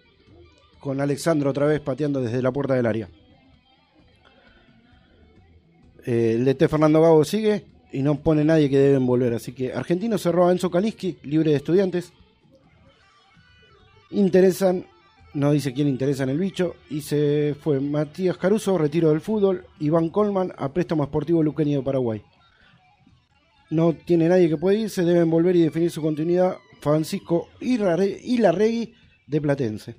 [0.80, 3.08] con Alexandro otra vez pateando desde la puerta del área.
[6.04, 9.34] Eh, el DT Fernando Gago sigue y no pone nadie que deben volver.
[9.34, 12.12] Así que Argentino cerró a Enzo Kaliski, libre de estudiantes.
[14.10, 14.86] Interesan,
[15.38, 16.74] no dice quién interesa en el bicho.
[16.90, 19.64] Y se fue Matías Caruso, retiro del fútbol.
[19.78, 22.22] Iván Colman, a préstamo esportivo luqueño de Paraguay.
[23.70, 26.56] No tiene nadie que pueda irse, deben volver y definir su continuidad.
[26.80, 28.94] Francisco Ilarregui
[29.28, 29.94] de Platense.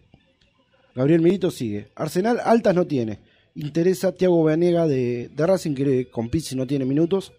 [0.93, 1.87] Gabriel Milito sigue.
[1.95, 3.19] Arsenal altas no tiene.
[3.55, 7.31] Interesa Tiago Banega de, de Racing, que con Pizzi no tiene minutos.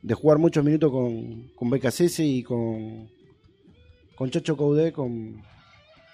[0.00, 1.70] De jugar muchos minutos con, con
[2.18, 3.10] y con,
[4.14, 4.92] con Chacho Caudé.
[4.92, 5.42] Con,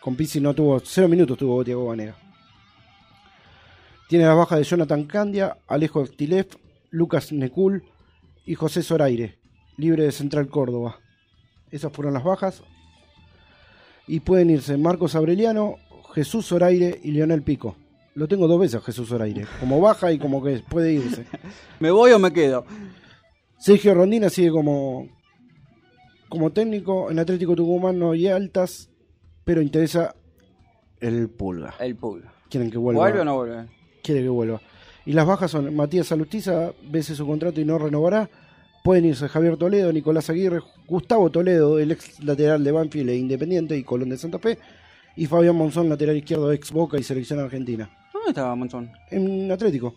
[0.00, 0.80] con Pizzi no tuvo.
[0.80, 2.16] Cero minutos tuvo Tiago Banega.
[4.08, 6.56] Tiene las bajas de Jonathan Candia, Alejo Tilef,
[6.90, 7.84] Lucas Necul
[8.46, 9.38] y José Zoraire,
[9.76, 10.98] libre de Central Córdoba.
[11.70, 12.62] Esas fueron las bajas.
[14.06, 15.76] Y pueden irse Marcos Aureliano,
[16.14, 17.76] Jesús Zoraire y Leonel Pico.
[18.14, 21.26] Lo tengo dos veces a Jesús Zoraire, como baja y como que puede irse.
[21.78, 22.64] ¿Me voy o me quedo?
[23.58, 25.06] Sergio Rondina sigue como,
[26.30, 28.88] como técnico en Atlético Tucumán, no hay altas,
[29.48, 30.14] pero interesa
[31.00, 31.72] el Pulga.
[31.80, 32.22] El pool.
[32.50, 33.00] Quieren que vuelva.
[33.00, 33.66] ¿Vuelve o no vuelve?
[34.02, 34.60] quiere que vuelva.
[35.06, 38.28] Y las bajas son Matías Salustiza, vence su contrato y no renovará.
[38.84, 43.74] Pueden irse Javier Toledo, Nicolás Aguirre, Gustavo Toledo, el ex lateral de Banfield e Independiente
[43.74, 44.58] y Colón de Santa Fe.
[45.16, 47.90] Y Fabián Monzón, lateral izquierdo, ex Boca y selección argentina.
[48.12, 48.92] ¿Dónde estaba Monzón?
[49.10, 49.94] En Atlético.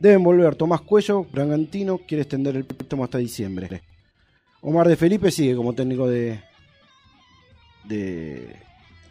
[0.00, 3.80] Deben volver Tomás Cuello, Bragantino, quiere extender el préstamo hasta diciembre.
[4.60, 6.40] Omar de Felipe sigue como técnico de,
[7.88, 8.56] de,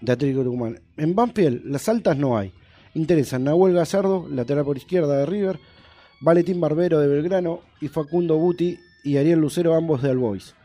[0.01, 0.79] de Atlético Tucumán.
[0.97, 2.53] En Banfield, las altas no hay.
[2.93, 5.59] Interesan Nahuel Gazardo, lateral por izquierda de River,
[6.21, 10.55] Valentín Barbero de Belgrano y Facundo Buti y Ariel Lucero, ambos de Albois.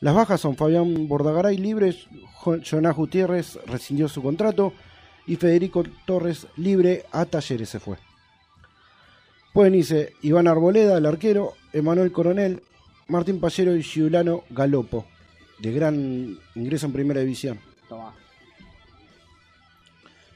[0.00, 1.96] Las bajas son Fabián Bordagaray libre,
[2.34, 4.72] Jo- Jonás Gutiérrez rescindió su contrato
[5.26, 7.96] y Federico Torres libre a Talleres se fue.
[9.52, 12.62] Pueden irse Iván Arboleda, el arquero, Emanuel Coronel,
[13.08, 15.06] Martín Pallero y Giuliano Galopo,
[15.58, 17.58] de gran ingreso en primera división.
[17.88, 18.14] Toma.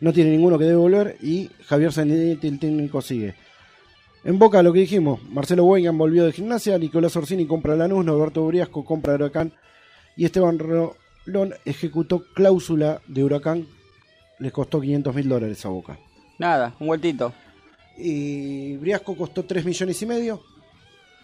[0.00, 3.34] No tiene ninguno que debe volver y Javier Zanetti, el técnico, sigue.
[4.24, 8.46] En Boca lo que dijimos, Marcelo Weigand volvió de gimnasia, Nicolás Orsini compra Lanús, Norberto
[8.46, 9.52] Briasco compra Huracán
[10.16, 13.66] y Esteban Rolón ejecutó cláusula de Huracán,
[14.38, 15.98] les costó 500 mil dólares a Boca.
[16.38, 17.32] Nada, un vueltito.
[17.96, 20.42] Y Briasco costó 3 millones y medio,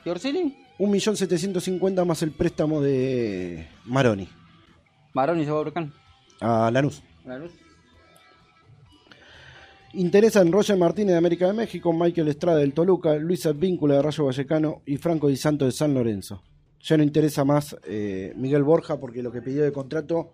[0.04, 0.63] ¿Y Orsini?
[0.78, 4.28] 1.750.000 más el préstamo de Maroni
[5.14, 5.92] Maroni se va a Huracán.
[6.40, 7.02] a Lanús.
[7.24, 7.52] La luz.
[9.94, 14.24] Interesan Roger Martínez de América de México, Michael Estrada del Toluca, Luis Advíncula de Rayo
[14.24, 16.42] Vallecano y Franco Di Santo de San Lorenzo.
[16.80, 20.32] Ya no interesa más eh, Miguel Borja porque lo que pidió de contrato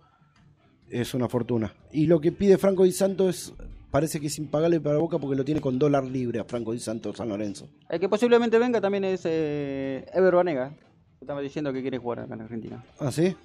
[0.89, 1.71] es una fortuna.
[1.91, 3.53] Y lo que pide Franco Di Santo es,
[3.91, 6.79] parece que es impagable para Boca porque lo tiene con dólar libre a Franco Di
[6.79, 7.69] Santo San Lorenzo.
[7.89, 10.73] El que posiblemente venga también es eh, Ever Banega.
[11.19, 12.83] Estaba diciendo que quiere jugar acá en Argentina.
[12.99, 13.35] ¿Ah, sí?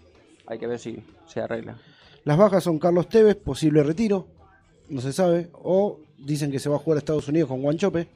[0.47, 1.77] Hay que ver si se arregla.
[2.25, 4.29] Las bajas son Carlos Tevez, posible retiro,
[4.89, 5.51] no se sabe.
[5.53, 8.09] O dicen que se va a jugar a Estados Unidos con Guanchope.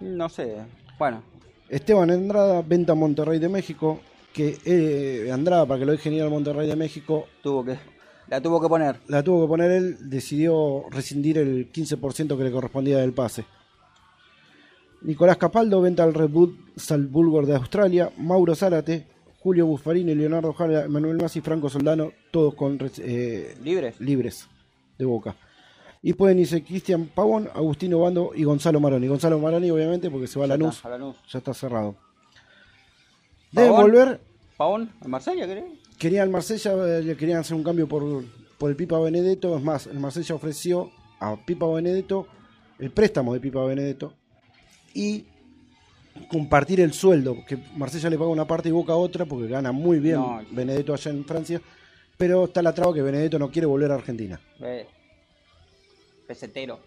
[0.00, 0.56] No sé.
[0.98, 1.22] Bueno,
[1.68, 4.00] Esteban Andrada, venta a Monterrey de México.
[4.32, 7.78] Que eh, Andrada, para que lo deje ir al Monterrey de México, tuvo que
[8.30, 9.00] la tuvo que poner.
[9.08, 9.96] la tuvo que poner él.
[10.10, 13.44] Decidió rescindir el 15% que le correspondía del pase.
[15.02, 18.10] Nicolás Capaldo, venta al Red Bull Salzburgo de Australia.
[18.18, 19.06] Mauro Zárate,
[19.40, 23.94] Julio Buffarini, Leonardo Jara, Manuel Masi, Franco Soldano, todos con eh, Libre.
[24.00, 24.48] libres
[24.98, 25.36] de boca.
[26.02, 29.06] Y pueden irse Cristian Pavón, Agustino Bando y Gonzalo Maroni.
[29.08, 31.16] Gonzalo Maroni, obviamente, porque se va a Ya Lanús, está, a Lanús.
[31.28, 31.96] ya está cerrado.
[33.52, 33.90] Deben Pavón.
[33.90, 34.20] volver.
[34.56, 35.64] Pavón, en Marsella, ¿querés?
[35.98, 38.24] Querían Marsella, eh, le querían hacer un cambio por,
[38.56, 39.56] por el Pipa Benedetto.
[39.56, 42.26] Es más, el Marsella ofreció a Pipa Benedetto
[42.78, 44.14] el préstamo de Pipa Benedetto
[44.94, 45.24] y
[46.30, 49.98] compartir el sueldo, que Marsella le paga una parte y Boca otra, porque gana muy
[49.98, 50.40] bien No.
[50.50, 51.60] Benedetto allá en Francia.
[52.16, 54.40] Pero está la traba que Benedetto no quiere volver a Argentina.
[54.60, 54.86] Eh,
[56.26, 56.80] pesetero.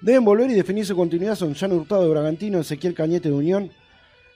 [0.00, 3.70] Deben volver y definir su continuidad son Jan Hurtado de Bragantino, Ezequiel Cañete de Unión,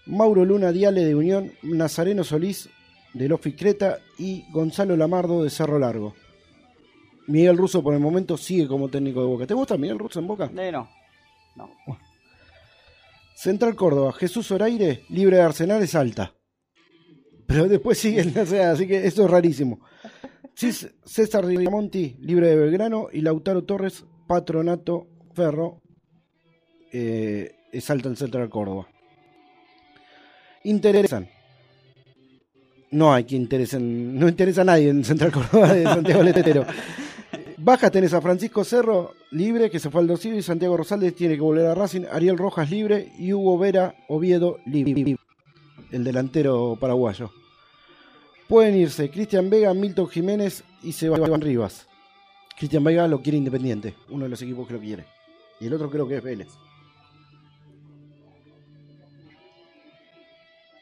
[0.04, 2.68] Mauro Luna Diale de Unión, Nazareno Solís
[3.14, 6.14] de Lofi Creta y Gonzalo Lamardo de Cerro Largo.
[7.26, 9.46] Miguel Russo por el momento sigue como técnico de Boca.
[9.46, 10.50] ¿Te gusta Miguel Russo en Boca?
[10.56, 10.88] Eh, no.
[11.56, 11.70] No.
[13.34, 16.34] Central Córdoba, Jesús Oraire, libre de Arsenal es alta.
[17.46, 19.80] Pero después siguen, o sea, así que esto es rarísimo.
[20.54, 25.82] César Riamonti, libre de Belgrano, y Lautaro Torres, Patronato Ferro,
[26.92, 28.88] eh, es alta en Central Córdoba.
[30.62, 31.28] Interesan.
[32.94, 36.64] No hay que interesen, no interesa a nadie en Central Córdoba de Santiago Letetero.
[37.58, 41.34] Baja tenés a Francisco Cerro, libre, que se fue al Dosido, y Santiago Rosales tiene
[41.34, 45.16] que volver a Racing, Ariel Rojas libre y Hugo Vera Oviedo libre,
[45.90, 47.32] el delantero paraguayo.
[48.46, 51.88] Pueden irse Cristian Vega, Milton Jiménez y Sebastián Rivas.
[52.56, 55.04] Cristian Vega lo quiere Independiente, uno de los equipos que lo quiere.
[55.58, 56.48] Y el otro creo que es Vélez.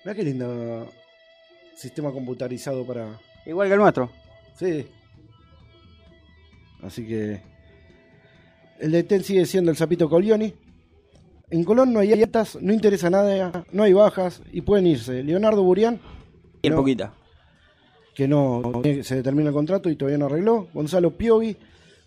[0.05, 0.89] Mira qué lindo
[1.83, 4.11] sistema computarizado para, Igual que el nuestro.
[4.57, 4.87] Sí.
[6.83, 7.41] Así que.
[8.79, 10.55] El de Ten sigue siendo el Zapito Colioni.
[11.51, 15.23] En Colón no hay altas, no interesa nada, no hay bajas y pueden irse.
[15.23, 16.01] Leonardo Burián,
[16.63, 16.79] Y el No.
[16.81, 17.13] poquita.
[18.15, 20.69] que no se determina el contrato y todavía no arregló.
[20.75, 21.57] Gonzalo Piovi,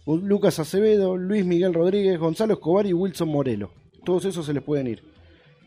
[0.05, 3.71] Lucas Acevedo, Luis Miguel Rodríguez, Gonzalo Escobar y Wilson Morelo.
[4.03, 5.03] Todos esos se les pueden ir.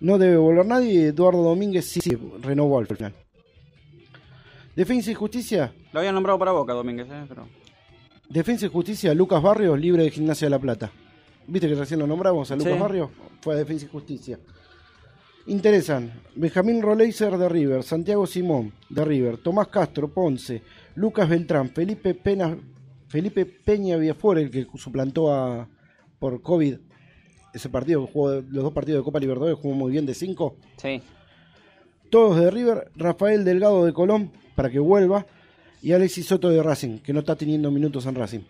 [0.01, 2.01] No debe volver nadie y Eduardo Domínguez sí
[2.41, 3.15] renovó al final.
[4.79, 7.25] Defensa y Justicia, Lo habían nombrado para Boca, Domínguez, ¿eh?
[7.29, 7.49] Pero...
[8.29, 10.93] Defensa y Justicia, Lucas Barrios, libre de Gimnasia de la Plata.
[11.49, 12.79] ¿Viste que recién lo nombramos a Lucas Sí.
[12.79, 13.11] Barrios?
[13.41, 14.39] Fue a Defensa y Justicia.
[15.49, 20.63] Interesan Benjamín Roleiser de River, Santiago Simón de River, Tomás Castro, Ponce,
[20.95, 22.57] Lucas Beltrán, Felipe Pena,
[23.09, 25.67] Felipe Peña Villafuera, el que suplantó a
[26.21, 26.77] por COVID
[27.53, 30.55] ese partido, jugó los dos partidos de Copa Libertadores, jugó muy bien de cinco.
[30.77, 31.03] Sí.
[32.11, 35.27] Todos de River, Rafael Delgado de Colón, para que vuelva,
[35.83, 38.41] y Alexis Soto de Racing, que no está teniendo minutos en Racing.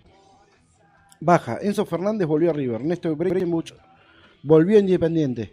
[1.21, 3.73] Baja, Enzo Fernández volvió a River, Néstor Bregenbuch
[4.43, 5.53] volvió a Independiente.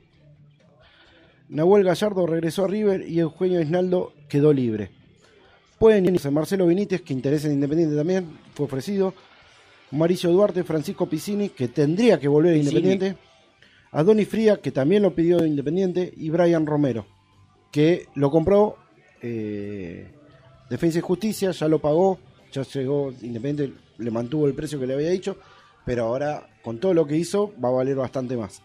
[1.49, 4.91] Nahuel Gallardo regresó a River y Eugenio Isnaldo quedó libre.
[5.77, 9.13] Pueden irse Marcelo Benítez, que interesa en Independiente también, fue ofrecido.
[9.91, 12.77] Mauricio Duarte, Francisco Piscini, que tendría que volver a Piscini.
[12.77, 13.21] Independiente.
[13.91, 16.11] Adoni Fría, que también lo pidió de Independiente.
[16.17, 17.05] Y Brian Romero,
[17.75, 18.77] que lo compró
[19.21, 20.09] eh,
[20.69, 22.17] Defensa y Justicia, ya lo pagó,
[22.53, 25.35] ya llegó Independiente, le mantuvo el precio que le había dicho,
[25.85, 28.61] pero ahora con todo lo que hizo va a valer bastante más.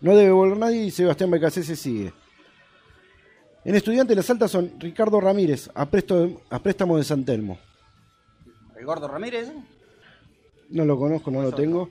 [0.00, 2.10] No debe volver nadie y Sebastián Becasese sigue.
[3.62, 7.58] En estudiante las altas son Ricardo Ramírez, a, presto- a préstamo de San Telmo.
[8.78, 9.52] El gordo Ramírez.
[10.70, 11.90] No lo conozco, no lo tengo.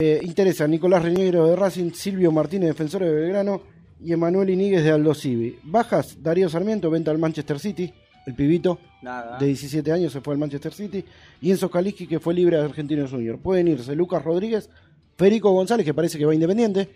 [0.00, 3.62] Eh, interesa Nicolás Reñero de Racing, Silvio Martínez, defensor de Belgrano
[4.00, 5.58] y Emanuel Iníguez de Aldo Civi.
[5.64, 7.92] Bajas, Darío Sarmiento, venta al Manchester City,
[8.24, 9.38] el pibito Nada.
[9.38, 11.04] de 17 años se fue al Manchester City.
[11.40, 13.40] Y Enzo Kaliski, que fue libre de Argentinos Junior.
[13.40, 14.70] Pueden irse Lucas Rodríguez,
[15.16, 16.88] Federico González, que parece que va independiente,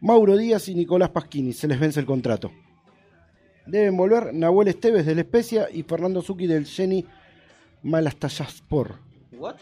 [0.00, 1.52] Mauro Díaz y Nicolás Pasquini.
[1.52, 2.52] Se les vence el contrato.
[3.66, 7.04] Deben volver Nahuel Esteves del Especia y Fernando Zucchi del Jenny
[7.82, 9.00] Malastayaspor.
[9.32, 9.56] ¿What?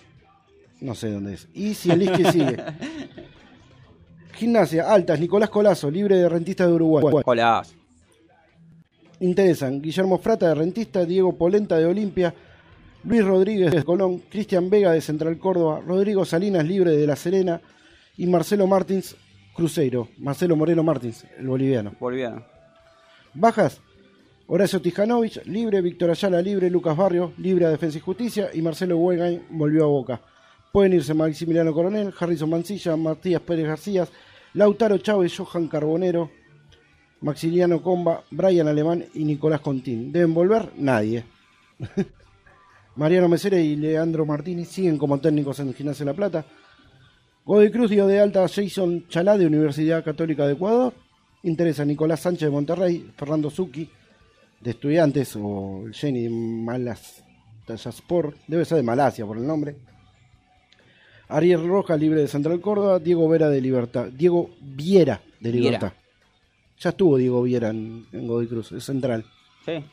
[0.81, 1.49] No sé dónde es.
[1.55, 2.57] Y si el que sigue.
[4.35, 7.23] Gimnasia, Altas, Nicolás Colazo, libre de rentista de Uruguay.
[7.25, 7.63] Hola.
[9.21, 12.35] Interesan Guillermo Frata de Rentista, Diego Polenta de Olimpia,
[13.05, 17.61] Luis Rodríguez de Colón, Cristian Vega de Central Córdoba, Rodrigo Salinas libre de La Serena
[18.17, 19.17] y Marcelo Martins
[19.55, 21.93] Cruzeiro, Marcelo Moreno Martins, el boliviano.
[22.01, 22.47] Boliviano.
[23.35, 23.83] Bajas,
[24.47, 28.97] Horacio Tijanovic, libre, Víctor Ayala, libre, Lucas Barrio, libre a Defensa y Justicia y Marcelo
[28.97, 30.21] Huegain volvió a Boca.
[30.73, 34.07] Pueden irse Maximiliano Coronel, Harrison Mancilla, Matías Pérez García,
[34.55, 36.31] Lautaro Chávez, Johan Carbonero,
[37.21, 40.13] Maximiliano Comba, Brian Alemán y Nicolás Contín.
[40.13, 40.71] ¿Deben volver?
[40.77, 41.25] Nadie.
[42.97, 46.45] Mariano Mesera y Leandro Martínez siguen como técnicos en Gimnasia de La Plata.
[47.45, 50.93] Godoy Cruz dio de alta a Jason Chalá de Universidad Católica de Ecuador.
[51.43, 53.91] Interesa Nicolás Sánchez de Monterrey, Fernando Zucchi
[54.61, 57.25] de Estudiantes o Jenny Malas
[57.67, 59.77] Tallaspor, debe ser de Malasia por el nombre.
[61.31, 65.67] Ariel Roja, libre de Central Córdoba, Diego Vera de Libertad, Diego Viera de Viera.
[65.67, 65.93] Libertad.
[66.79, 69.25] Ya estuvo Diego Viera en, en Godoy Cruz, es central.
[69.65, 69.85] Sí.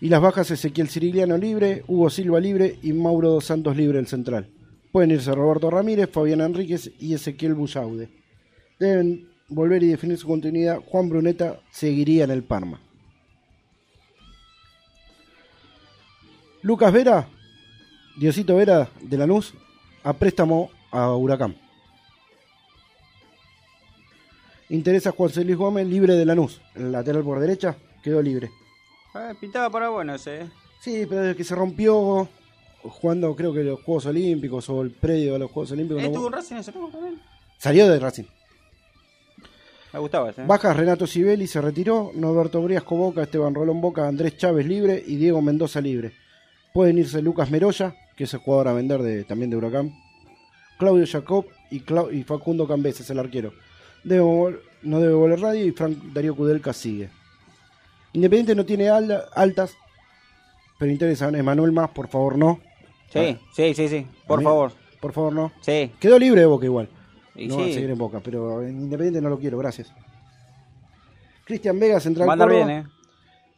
[0.00, 4.06] Y las bajas Ezequiel Cirigliano libre, Hugo Silva libre y Mauro dos Santos libre el
[4.06, 4.48] central.
[4.92, 8.10] Pueden irse Roberto Ramírez, Fabián Enríquez y Ezequiel Bullaude.
[8.78, 10.80] Deben volver y definir su continuidad.
[10.86, 12.80] Juan Bruneta seguiría en el Parma.
[16.62, 17.28] Lucas Vera,
[18.18, 19.54] Diosito Vera de Lanús,
[20.06, 21.56] a préstamo a Huracán.
[24.68, 26.60] Interesa Juan Luis Gómez, libre de Lanús.
[26.74, 28.50] El lateral por derecha quedó libre.
[29.14, 30.42] Eh, pintaba para bueno ese.
[30.42, 30.46] eh.
[30.80, 32.28] Sí, pero desde que se rompió
[32.82, 36.02] jugando, creo que los Juegos Olímpicos o el predio de los Juegos Olímpicos.
[36.02, 37.20] no- ¿Estuvo en Racing ese no, también?
[37.58, 38.24] Salió de Racing.
[39.92, 40.42] Me gustaba ese.
[40.42, 40.46] eh.
[40.46, 45.16] Bajas Renato Sibeli se retiró, Norberto Briasco Boca, Esteban Rolón Boca, Andrés Chávez libre y
[45.16, 46.12] Diego Mendoza libre.
[46.74, 49.92] Pueden irse Lucas Meroya, que es el jugador a vender de, también de Huracán,
[50.78, 51.82] Claudio Jacob y,
[52.16, 53.52] y Facundo Cambeses, el arquero.
[54.04, 54.22] Debe
[54.82, 57.10] no debe volver radio y Frank Darío Kudelka sigue.
[58.12, 59.74] Independiente no tiene al- altas,
[60.78, 61.34] pero interesan.
[61.34, 62.60] Emanuel Más, por favor, no.
[63.12, 64.06] Sí, sí, sí, sí.
[64.26, 64.72] Por favor.
[65.00, 65.52] Por favor, no.
[65.60, 65.92] Sí.
[66.00, 66.88] Quedó libre de Boca igual.
[67.34, 69.92] Y no va a seguir en Boca, pero en Independiente no lo quiero, gracias.
[71.44, 72.88] Cristian Vega, Central Va a andar Córdoba, bien, eh.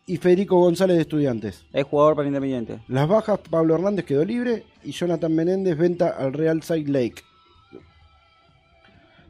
[0.09, 1.67] Y Federico González de Estudiantes.
[1.73, 2.81] Es jugador para Independiente.
[2.89, 7.23] Las bajas, Pablo Hernández quedó libre y Jonathan Menéndez venta al Real Salt Lake.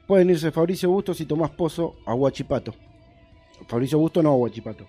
[0.07, 2.75] Pueden irse Fabricio Bustos y Tomás Pozo a Huachipato.
[3.67, 4.87] Fabricio Bustos no a Huachipato.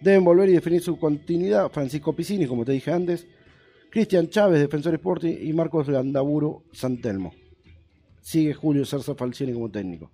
[0.00, 3.26] Deben volver y definir su continuidad Francisco Piscini, como te dije antes,
[3.90, 7.32] Cristian Chávez, Defensor Sporting, y Marcos Landaburu, Santelmo.
[8.20, 10.10] Sigue Julio Cerza Falcioni como técnico.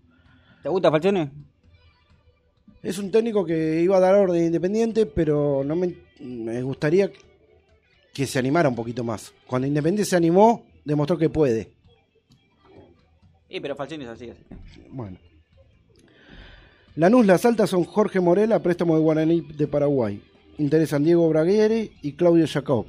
[0.62, 1.30] ¿Te gusta Falcione?
[2.88, 7.10] Es un técnico que iba a dar orden independiente, pero no me, me gustaría
[8.14, 9.34] que se animara un poquito más.
[9.46, 11.70] Cuando Independiente se animó, demostró que puede.
[13.50, 14.30] Sí, pero Falcione es así.
[14.30, 14.42] así.
[14.88, 15.18] Bueno.
[16.96, 20.22] Lanús, las altas son Jorge Morel a préstamo de Guaraní de Paraguay.
[20.56, 22.86] Interesan Diego Braguieri y Claudio Jacob.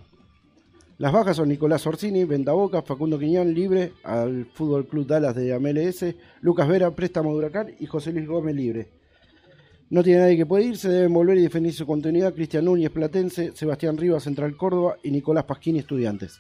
[0.97, 6.15] Las bajas son Nicolás Orsini, Vendaboca, Facundo Quiñón, libre al Fútbol Club Dallas de MLS,
[6.39, 8.98] Lucas Vera, préstamo de Huracán y José Luis Gómez, libre.
[9.89, 13.51] No tiene nadie que puede irse, deben volver y defender su continuidad Cristian Núñez, Platense,
[13.55, 16.39] Sebastián Rivas, Central Córdoba y Nicolás Pasquini, Estudiantes.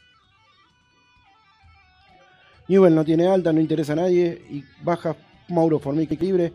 [2.67, 5.15] Newell no tiene alta, no interesa a nadie y baja
[5.47, 6.53] Mauro Formica libre,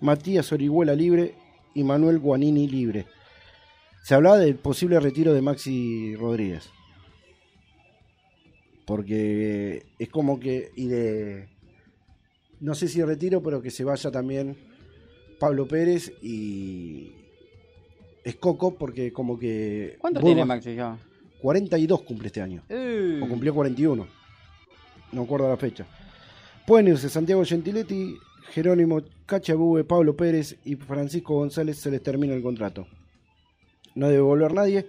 [0.00, 1.34] Matías Orihuela libre
[1.74, 3.06] y Manuel Guanini libre.
[4.04, 6.70] Se hablaba del posible retiro de Maxi Rodríguez.
[8.86, 10.70] Porque es como que.
[10.76, 11.48] Y de.
[12.60, 14.56] No sé si retiro, pero que se vaya también
[15.38, 17.12] Pablo Pérez y.
[18.24, 19.96] Es Coco, porque como que.
[20.00, 20.98] ¿Cuánto tiene Maxi ya?
[21.40, 22.62] 42 cumple este año.
[22.68, 24.06] Eh, O cumplió 41.
[25.12, 25.86] No acuerdo la fecha.
[26.66, 28.16] Pueden irse Santiago Gentiletti,
[28.50, 32.86] Jerónimo Cachabue, Pablo Pérez y Francisco González se les termina el contrato.
[33.94, 34.86] No debe volver nadie.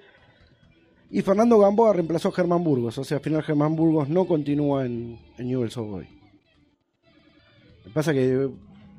[1.12, 2.98] Y Fernando Gamboa reemplazó a Germán Burgos.
[2.98, 6.08] O sea, al final Germán Burgos no continúa en, en Newell's Old.
[6.08, 8.50] Lo que pasa es que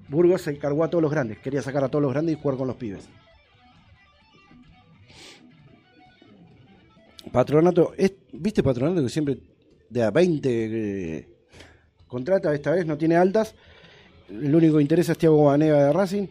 [0.08, 1.38] Burgos se encargó a todos los grandes.
[1.38, 3.08] Quería sacar a todos los grandes y jugar con los pibes.
[7.32, 7.92] Patronato,
[8.32, 9.38] ¿viste Patronato que siempre
[9.90, 10.48] de a 20
[11.18, 11.28] eh,
[12.06, 13.54] contrata esta vez, no tiene altas.
[14.28, 16.26] El único que interesa es Thiago Banega de Racing.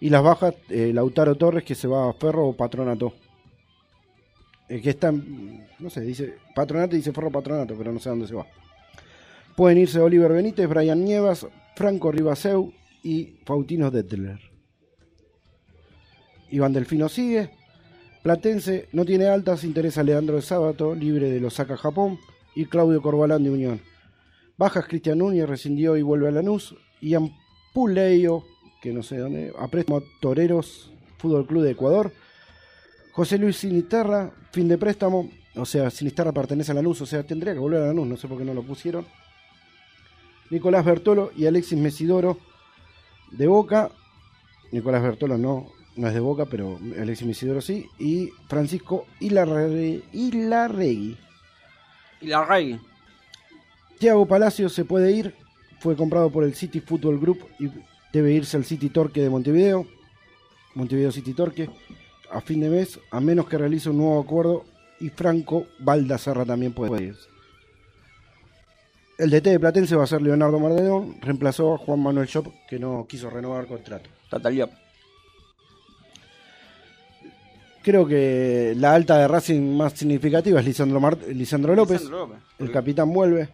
[0.00, 3.14] Y las bajas, eh, Lautaro Torres que se va a Ferro o Patronato.
[4.68, 8.08] Eh, que está, en- no sé, dice Patronato y dice Ferro Patronato, pero no sé
[8.08, 8.46] a dónde se va.
[9.56, 11.46] Pueden irse Oliver Benítez, Brian Nievas,
[11.76, 12.72] Franco Ribaseu
[13.06, 14.40] y Faustino Dettler.
[16.50, 17.50] Iván Delfino sigue.
[18.24, 22.18] Platense no tiene altas, interesa Leandro de Sábato, libre de Osaka Japón,
[22.56, 23.80] y Claudio Corbalán de Unión.
[24.58, 26.74] Bajas Cristian Núñez, rescindió y vuelve a Lanús.
[27.00, 27.30] Ian
[27.72, 28.42] Puleio,
[28.82, 32.12] que no sé dónde, a préstamo a Toreros, Fútbol Club de Ecuador.
[33.12, 37.52] José Luis Sinisterra, fin de préstamo, o sea, Sinisterra pertenece a Lanús, o sea, tendría
[37.52, 39.06] que volver a Lanús, no sé por qué no lo pusieron.
[40.50, 42.38] Nicolás Bertolo y Alexis Mesidoro
[43.30, 43.90] de Boca.
[44.72, 47.86] Nicolás Bertolo no, no es de Boca, pero Alexis Mesidoro sí.
[47.98, 51.16] Y Francisco Ilarre- Ilarregui.
[52.20, 52.80] Y la Rey.
[53.98, 55.34] Thiago Palacios se puede ir,
[55.80, 57.68] fue comprado por el City Football Group y
[58.12, 59.86] debe irse al City Torque de Montevideo,
[60.74, 61.68] Montevideo City Torque,
[62.30, 64.64] a fin de mes, a menos que realice un nuevo acuerdo
[65.00, 67.28] y Franco Baldassarra también puede irse.
[69.18, 72.78] El DT de Platense va a ser Leonardo Mardeón, reemplazó a Juan Manuel Shop que
[72.78, 74.10] no quiso renovar contrato.
[74.28, 74.70] Total.
[77.82, 82.00] Creo que la alta de Racing más significativa es Lisandro, Mar- Lisandro López.
[82.00, 82.38] Lisandro López.
[82.58, 83.48] El capitán vuelve.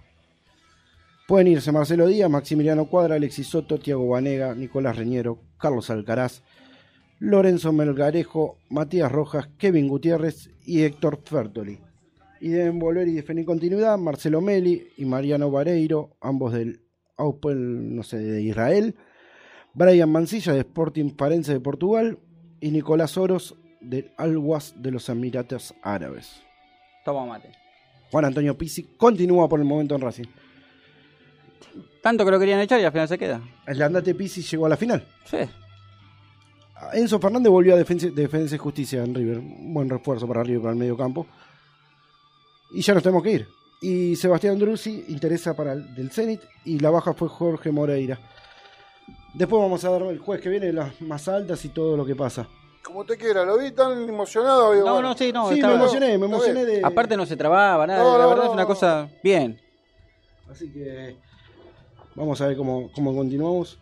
[1.28, 6.42] Pueden irse Marcelo Díaz, Maximiliano Cuadra, Alexis Soto, Tiago Banega, Nicolás Reñero, Carlos Alcaraz,
[7.20, 11.78] Lorenzo Melgarejo, Matías Rojas, Kevin Gutiérrez y Héctor Fertoli.
[12.42, 16.80] Y deben volver y defender continuidad Marcelo Meli y Mariano Vareiro, ambos del
[17.16, 18.96] Aupel, no sé, de Israel.
[19.74, 22.18] Brian Mancilla de Sporting Parense de Portugal
[22.60, 26.42] y Nicolás Oros del Al-Was de los Emiratos Árabes.
[27.04, 27.52] Toma mate.
[28.10, 30.26] Juan Antonio Pizzi continúa por el momento en Racing.
[32.02, 33.40] Tanto que lo querían echar y al final se queda.
[33.68, 35.06] El andate Pizzi llegó a la final.
[35.26, 35.38] Sí.
[36.92, 39.38] Enzo Fernández volvió a Defensa, Defensa y Justicia en River.
[39.38, 41.24] Un buen refuerzo para River para el medio campo.
[42.74, 43.48] Y ya nos tenemos que ir.
[43.80, 46.40] Y Sebastián Druzzi interesa para el del Zenit.
[46.64, 48.18] Y la baja fue Jorge Moreira.
[49.34, 52.14] Después vamos a dar el jueves que viene las más altas y todo lo que
[52.14, 52.46] pasa.
[52.84, 54.72] Como usted quiera, lo vi tan emocionado.
[54.72, 55.48] digo, No, bueno, no, sí, no.
[55.48, 56.80] sí, estaba- me emocioné, me emocioné de.
[56.84, 58.02] Aparte no se trababa nada.
[58.02, 58.68] No, la no, verdad no, es una no.
[58.68, 59.60] cosa bien.
[60.50, 61.16] Así que
[62.14, 63.78] vamos a ver cómo, cómo continuamos.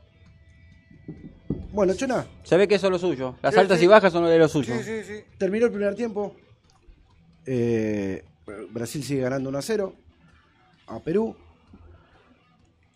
[1.73, 3.37] Bueno, Chona, Se ve que eso es lo suyo.
[3.43, 3.85] Las Sí, altas sí.
[3.85, 4.75] y bajas son lo de lo suyo.
[4.77, 5.25] Sí, sí, sí.
[5.39, 6.35] terminó el primer tiempo.
[7.47, 8.23] Eh,
[8.71, 9.95] Brasil sigue ganando 1 a 0
[10.89, 11.35] a Perú.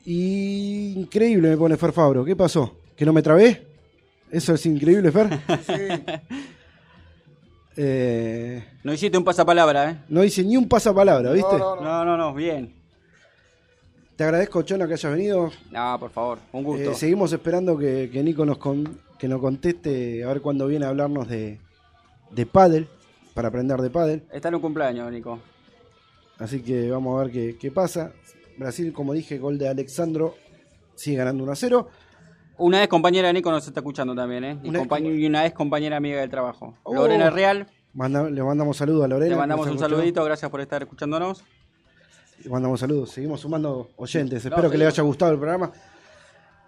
[0.05, 2.25] Y increíble me pone Fer Fabro.
[2.25, 2.77] ¿Qué pasó?
[2.97, 3.67] ¿Que no me trabé?
[4.31, 5.29] Eso es increíble, Fer.
[7.77, 9.99] Eh, No hiciste un pasapalabra, ¿eh?
[10.09, 11.59] no hice ni un pasapalabra, ¿viste?
[11.59, 11.83] No, no, no.
[11.83, 12.73] No, no, no, bien.
[14.17, 15.51] Te agradezco, Chona, que hayas venido.
[15.73, 16.93] No, por favor, un gusto.
[16.93, 20.85] Eh, seguimos esperando que, que Nico nos, con- que nos conteste a ver cuándo viene
[20.87, 21.59] a hablarnos de,
[22.31, 22.87] de pádel,
[23.35, 24.25] para aprender de pádel.
[24.33, 25.41] Está en un cumpleaños, Nico.
[26.39, 28.13] Así que vamos a ver qué, qué pasa.
[28.57, 30.35] Brasil, como dije, gol de Alexandro,
[30.95, 31.89] sigue ganando 1 a 0.
[32.59, 34.59] Una vez compañera de Nico nos está escuchando también, ¿eh?
[34.63, 36.77] Y, Una vez compañ- y una vez compañera amiga del trabajo.
[36.85, 36.95] Oh.
[36.95, 39.31] Lorena Real, Manda- le mandamos saludos a Lorena.
[39.31, 41.45] le mandamos un saludito, gracias por estar escuchándonos.
[42.45, 43.11] Le mandamos saludos.
[43.11, 44.45] Seguimos sumando oyentes.
[44.45, 44.95] No, Espero que le seguimos.
[44.95, 45.73] haya gustado el programa.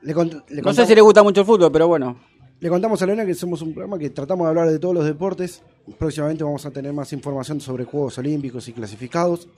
[0.03, 2.19] Le, cont- le No sé si le gusta mucho el fútbol, pero bueno.
[2.61, 5.05] Le contamos a Lorena que somos un programa que tratamos de hablar de todos los
[5.05, 5.63] deportes.
[5.99, 9.49] Próximamente vamos a tener más información sobre Juegos Olímpicos y clasificados.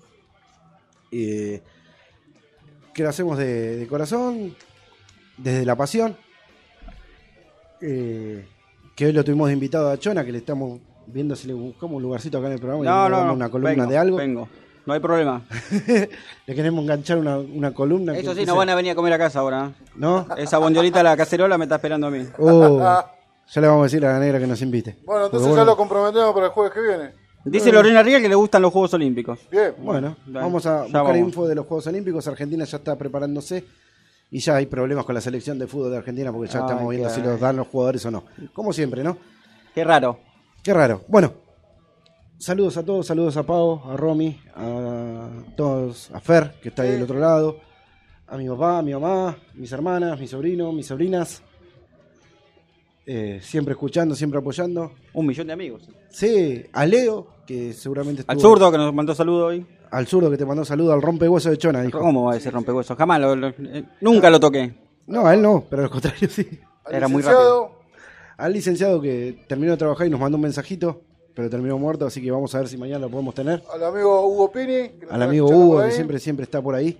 [1.10, 1.62] Eh,
[2.92, 4.56] que lo hacemos de, de corazón,
[5.36, 6.16] desde la pasión.
[7.80, 8.44] Eh,
[8.96, 11.96] que hoy lo tuvimos de invitado a Chona, que le estamos viendo si le buscamos
[11.96, 14.16] un lugarcito acá en el programa y le no, una columna vengo, de algo.
[14.16, 14.48] Vengo,
[14.88, 15.42] no hay problema.
[16.46, 18.14] le queremos enganchar una, una columna.
[18.14, 19.66] que Eso sí, no van a venir a comer a casa ahora.
[19.66, 19.84] ¿eh?
[19.96, 20.26] ¿No?
[20.38, 22.24] Esa bondiolita, la cacerola, me está esperando a mí.
[22.38, 22.78] Oh,
[23.52, 24.96] ya le vamos a decir a la negra que nos invite.
[25.04, 27.10] Bueno, entonces ya lo comprometemos para el jueves que viene.
[27.44, 29.38] Dice Lorena Real que le gustan los Juegos Olímpicos.
[29.50, 29.74] Bien.
[29.78, 31.18] Bueno, Dale, vamos a ya buscar vamos.
[31.18, 32.26] info de los Juegos Olímpicos.
[32.26, 33.64] Argentina ya está preparándose
[34.30, 36.88] y ya hay problemas con la selección de fútbol de Argentina porque ya Ay, estamos
[36.90, 38.24] viendo qué- si los dan los jugadores o no.
[38.54, 39.18] Como siempre, ¿no?
[39.74, 40.18] Qué raro.
[40.62, 41.02] Qué raro.
[41.08, 41.32] Bueno,
[42.38, 46.92] saludos a todos, saludos a Pau, a Romy, a todos, a Fer, que está ahí
[46.92, 47.58] del otro lado,
[48.26, 51.42] a mi papá, a mi mamá, mis hermanas, mis sobrinos, mis sobrinas.
[53.10, 54.92] Eh, siempre escuchando, siempre apoyando.
[55.14, 55.88] Un millón de amigos.
[56.10, 59.66] Sí, a Leo, que seguramente Al estuvo- zurdo que nos mandó saludo hoy.
[59.90, 61.98] Al zurdo que te mandó saludo, al rompehueso de Chona, dijo.
[61.98, 62.98] ¿Cómo va a decir rompehuesos?
[62.98, 64.74] Jamás, lo- lo- eh, nunca lo toqué.
[65.06, 66.46] No, a él no, pero al contrario sí.
[66.84, 67.78] Al Era muy licenciado,
[68.36, 71.00] Al licenciado que terminó de trabajar y nos mandó un mensajito,
[71.38, 73.62] pero terminó muerto, así que vamos a ver si mañana lo podemos tener.
[73.72, 74.88] Al amigo Hugo Pini.
[74.88, 76.98] que Al amigo Hugo, que siempre, siempre está por ahí.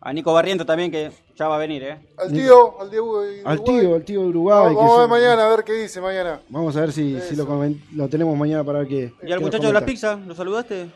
[0.00, 1.98] A Nico Barriento también, que ya va a venir, ¿eh?
[2.16, 3.80] Al tío, al tío de Al Uruguay.
[3.82, 4.56] tío, al tío de Uruguay.
[4.56, 6.40] Vamos, que vamos a ver mañana, a ver qué dice mañana.
[6.48, 7.46] Vamos a ver si, si lo,
[7.94, 9.12] lo tenemos mañana para ver qué.
[9.22, 9.84] ¿Y al muchacho de la comenta.
[9.84, 10.16] pizza?
[10.16, 10.86] ¿Lo saludaste?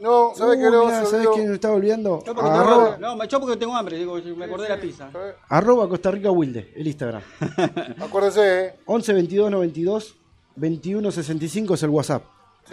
[0.00, 0.84] No, ¿sabés Uh, qué no?
[0.86, 2.22] mirá, ¿Sabés quién me estaba olvidando?
[2.26, 3.00] No, porque tengo Arroba, hambre.
[3.06, 5.10] No, me echó porque tengo hambre, digo, me acordé de la pizza.
[5.50, 7.20] arroba Costa Rica Wilde, el Instagram.
[8.00, 8.74] Acuérdese, ¿eh?
[8.86, 10.16] 11 22 92
[10.56, 12.22] 21 65 es el WhatsApp.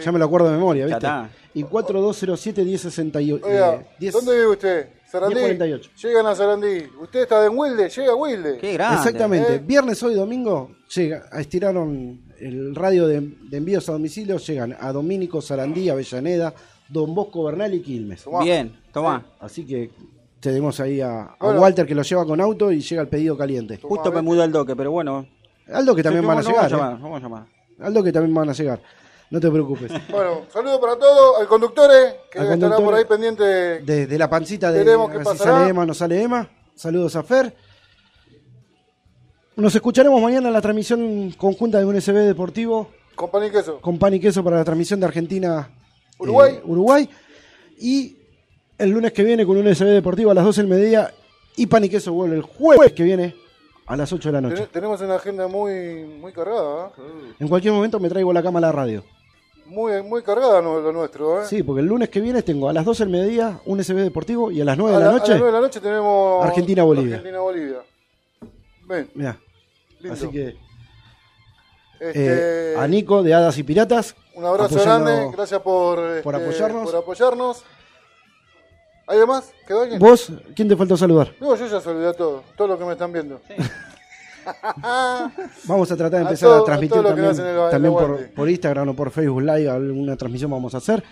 [0.04, 1.06] Ya me lo acuerdo de memoria, Ya ¿viste?
[1.08, 1.30] está.
[1.54, 3.46] Y 4207 1068.
[3.46, 4.88] Oiga, eh, 10 ¿dónde vive usted?
[5.10, 5.36] ¿Sarandí?
[5.36, 5.91] 1048.
[6.04, 6.84] Llegan a Sarandí.
[7.02, 8.58] Usted está en Wilde, llega a Wilde.
[8.58, 8.98] Qué grande.
[8.98, 9.56] Exactamente.
[9.56, 9.62] ¿eh?
[9.66, 15.41] Viernes, hoy, domingo, llega, estiraron el radio de, de envíos a domicilio, llegan a Domínico,
[15.41, 16.54] Sarandí, Avellaneda,
[16.89, 18.24] Don Bosco Bernal y Quilmes.
[18.24, 18.43] Tomá.
[18.43, 19.26] Bien, toma.
[19.39, 19.89] Así que
[20.41, 21.62] tenemos ahí a, a Bueno.
[21.62, 23.80] Walter que lo lleva con auto y llega el pedido caliente.
[23.82, 25.26] Justo me mudé al doque, pero bueno.
[25.74, 26.72] Aldo que también Sí, van a vamos- llegar.
[26.72, 26.89] Vamos a ¿eh?
[26.91, 27.46] llamar, vamos a llamar.
[27.80, 28.82] Aldo que también van a llegar.
[29.32, 29.91] No te preocupes.
[30.09, 33.43] Bueno, saludo para todos, al conductor, eh, que Al estará por ahí pendiente.
[33.43, 35.51] de- la pancita de Veremos qué si pasará.
[35.59, 36.49] sale Emma o no sale Emma.
[36.76, 37.55] Saludos a Fer.
[39.55, 43.80] Nos escucharemos mañana en la transmisión conjunta de un SB Deportivo Con pan y queso.
[43.80, 45.69] con pan y queso para la transmisión de Argentina
[46.19, 46.55] Uruguay.
[46.55, 47.09] eh, Uruguay.
[47.80, 48.17] Y
[48.78, 51.13] el lunes que viene con un SB Deportivo a las 12 del mediodía.
[51.55, 53.34] Y pan y queso vuelve el jueves que viene
[53.86, 54.55] a las 8 de la noche.
[54.63, 57.34] Ten- tenemos una agenda muy, muy cargada, ¿eh?
[57.39, 59.05] En cualquier momento me traigo la cama a la radio.
[59.66, 61.45] Muy, muy cargada lo nuestro, ¿eh?
[61.47, 64.51] Sí, porque el lunes que viene tengo a las 12 del mediodía un SB Deportivo
[64.51, 65.32] y a las 9 a, de la la- a noche.
[65.32, 67.16] las 9 de la noche tenemos Argentina-Bolivia.
[67.16, 67.78] Argentina-Bolivia.
[68.88, 69.38] Bien, Mirá,
[69.99, 70.13] lindo.
[70.13, 70.55] así que
[71.99, 74.16] Este, eh, a Nico de Hadas y Piratas.
[74.36, 76.91] un abrazo grande, gracias por, por este, apoyarnos.
[76.91, 77.63] por apoyarnos.
[79.07, 79.51] ¿Hay más?
[79.68, 79.99] ¿Quedó alguien?
[79.99, 80.32] ¿Vos?
[80.55, 81.32] ¿Quién te faltó saludar?
[81.39, 83.39] No, yo ya saludé a todos, todos los que me están viendo.
[85.68, 88.96] Vamos a tratar de A empezar todo- a transmitir que también, el- por, Instagram o
[88.96, 89.70] por Facebook Live.
[89.70, 91.04] Alguna transmisión vamos a hacer.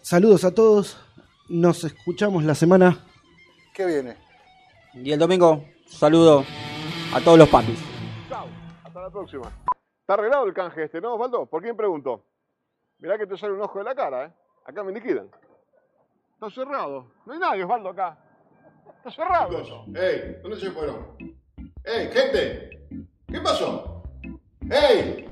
[0.00, 0.98] Saludos a todos.
[1.48, 3.04] Nos escuchamos la semana.
[3.74, 4.16] ¿Qué viene?
[4.94, 6.44] Y el domingo, saludo
[7.14, 7.78] a todos los papis.
[8.28, 8.46] Chao,
[8.84, 9.50] hasta la próxima.
[10.00, 11.46] Está arreglado el canje este, ¿no, Osvaldo?
[11.46, 12.24] ¿Por quién preguntó?
[12.98, 14.32] Mirá que te sale un ojo de la cara, ¿eh?
[14.66, 15.28] Acá me liquidan.
[16.34, 17.06] Está cerrado.
[17.26, 18.18] No hay nadie, Osvaldo, acá.
[18.98, 19.84] Está cerrado.
[19.94, 20.36] ¡Ey!
[20.42, 21.16] ¿Dónde se fueron?
[21.84, 22.70] ¡Ey, gente!
[23.26, 24.04] ¿Qué pasó?
[24.70, 25.31] ¡Ey!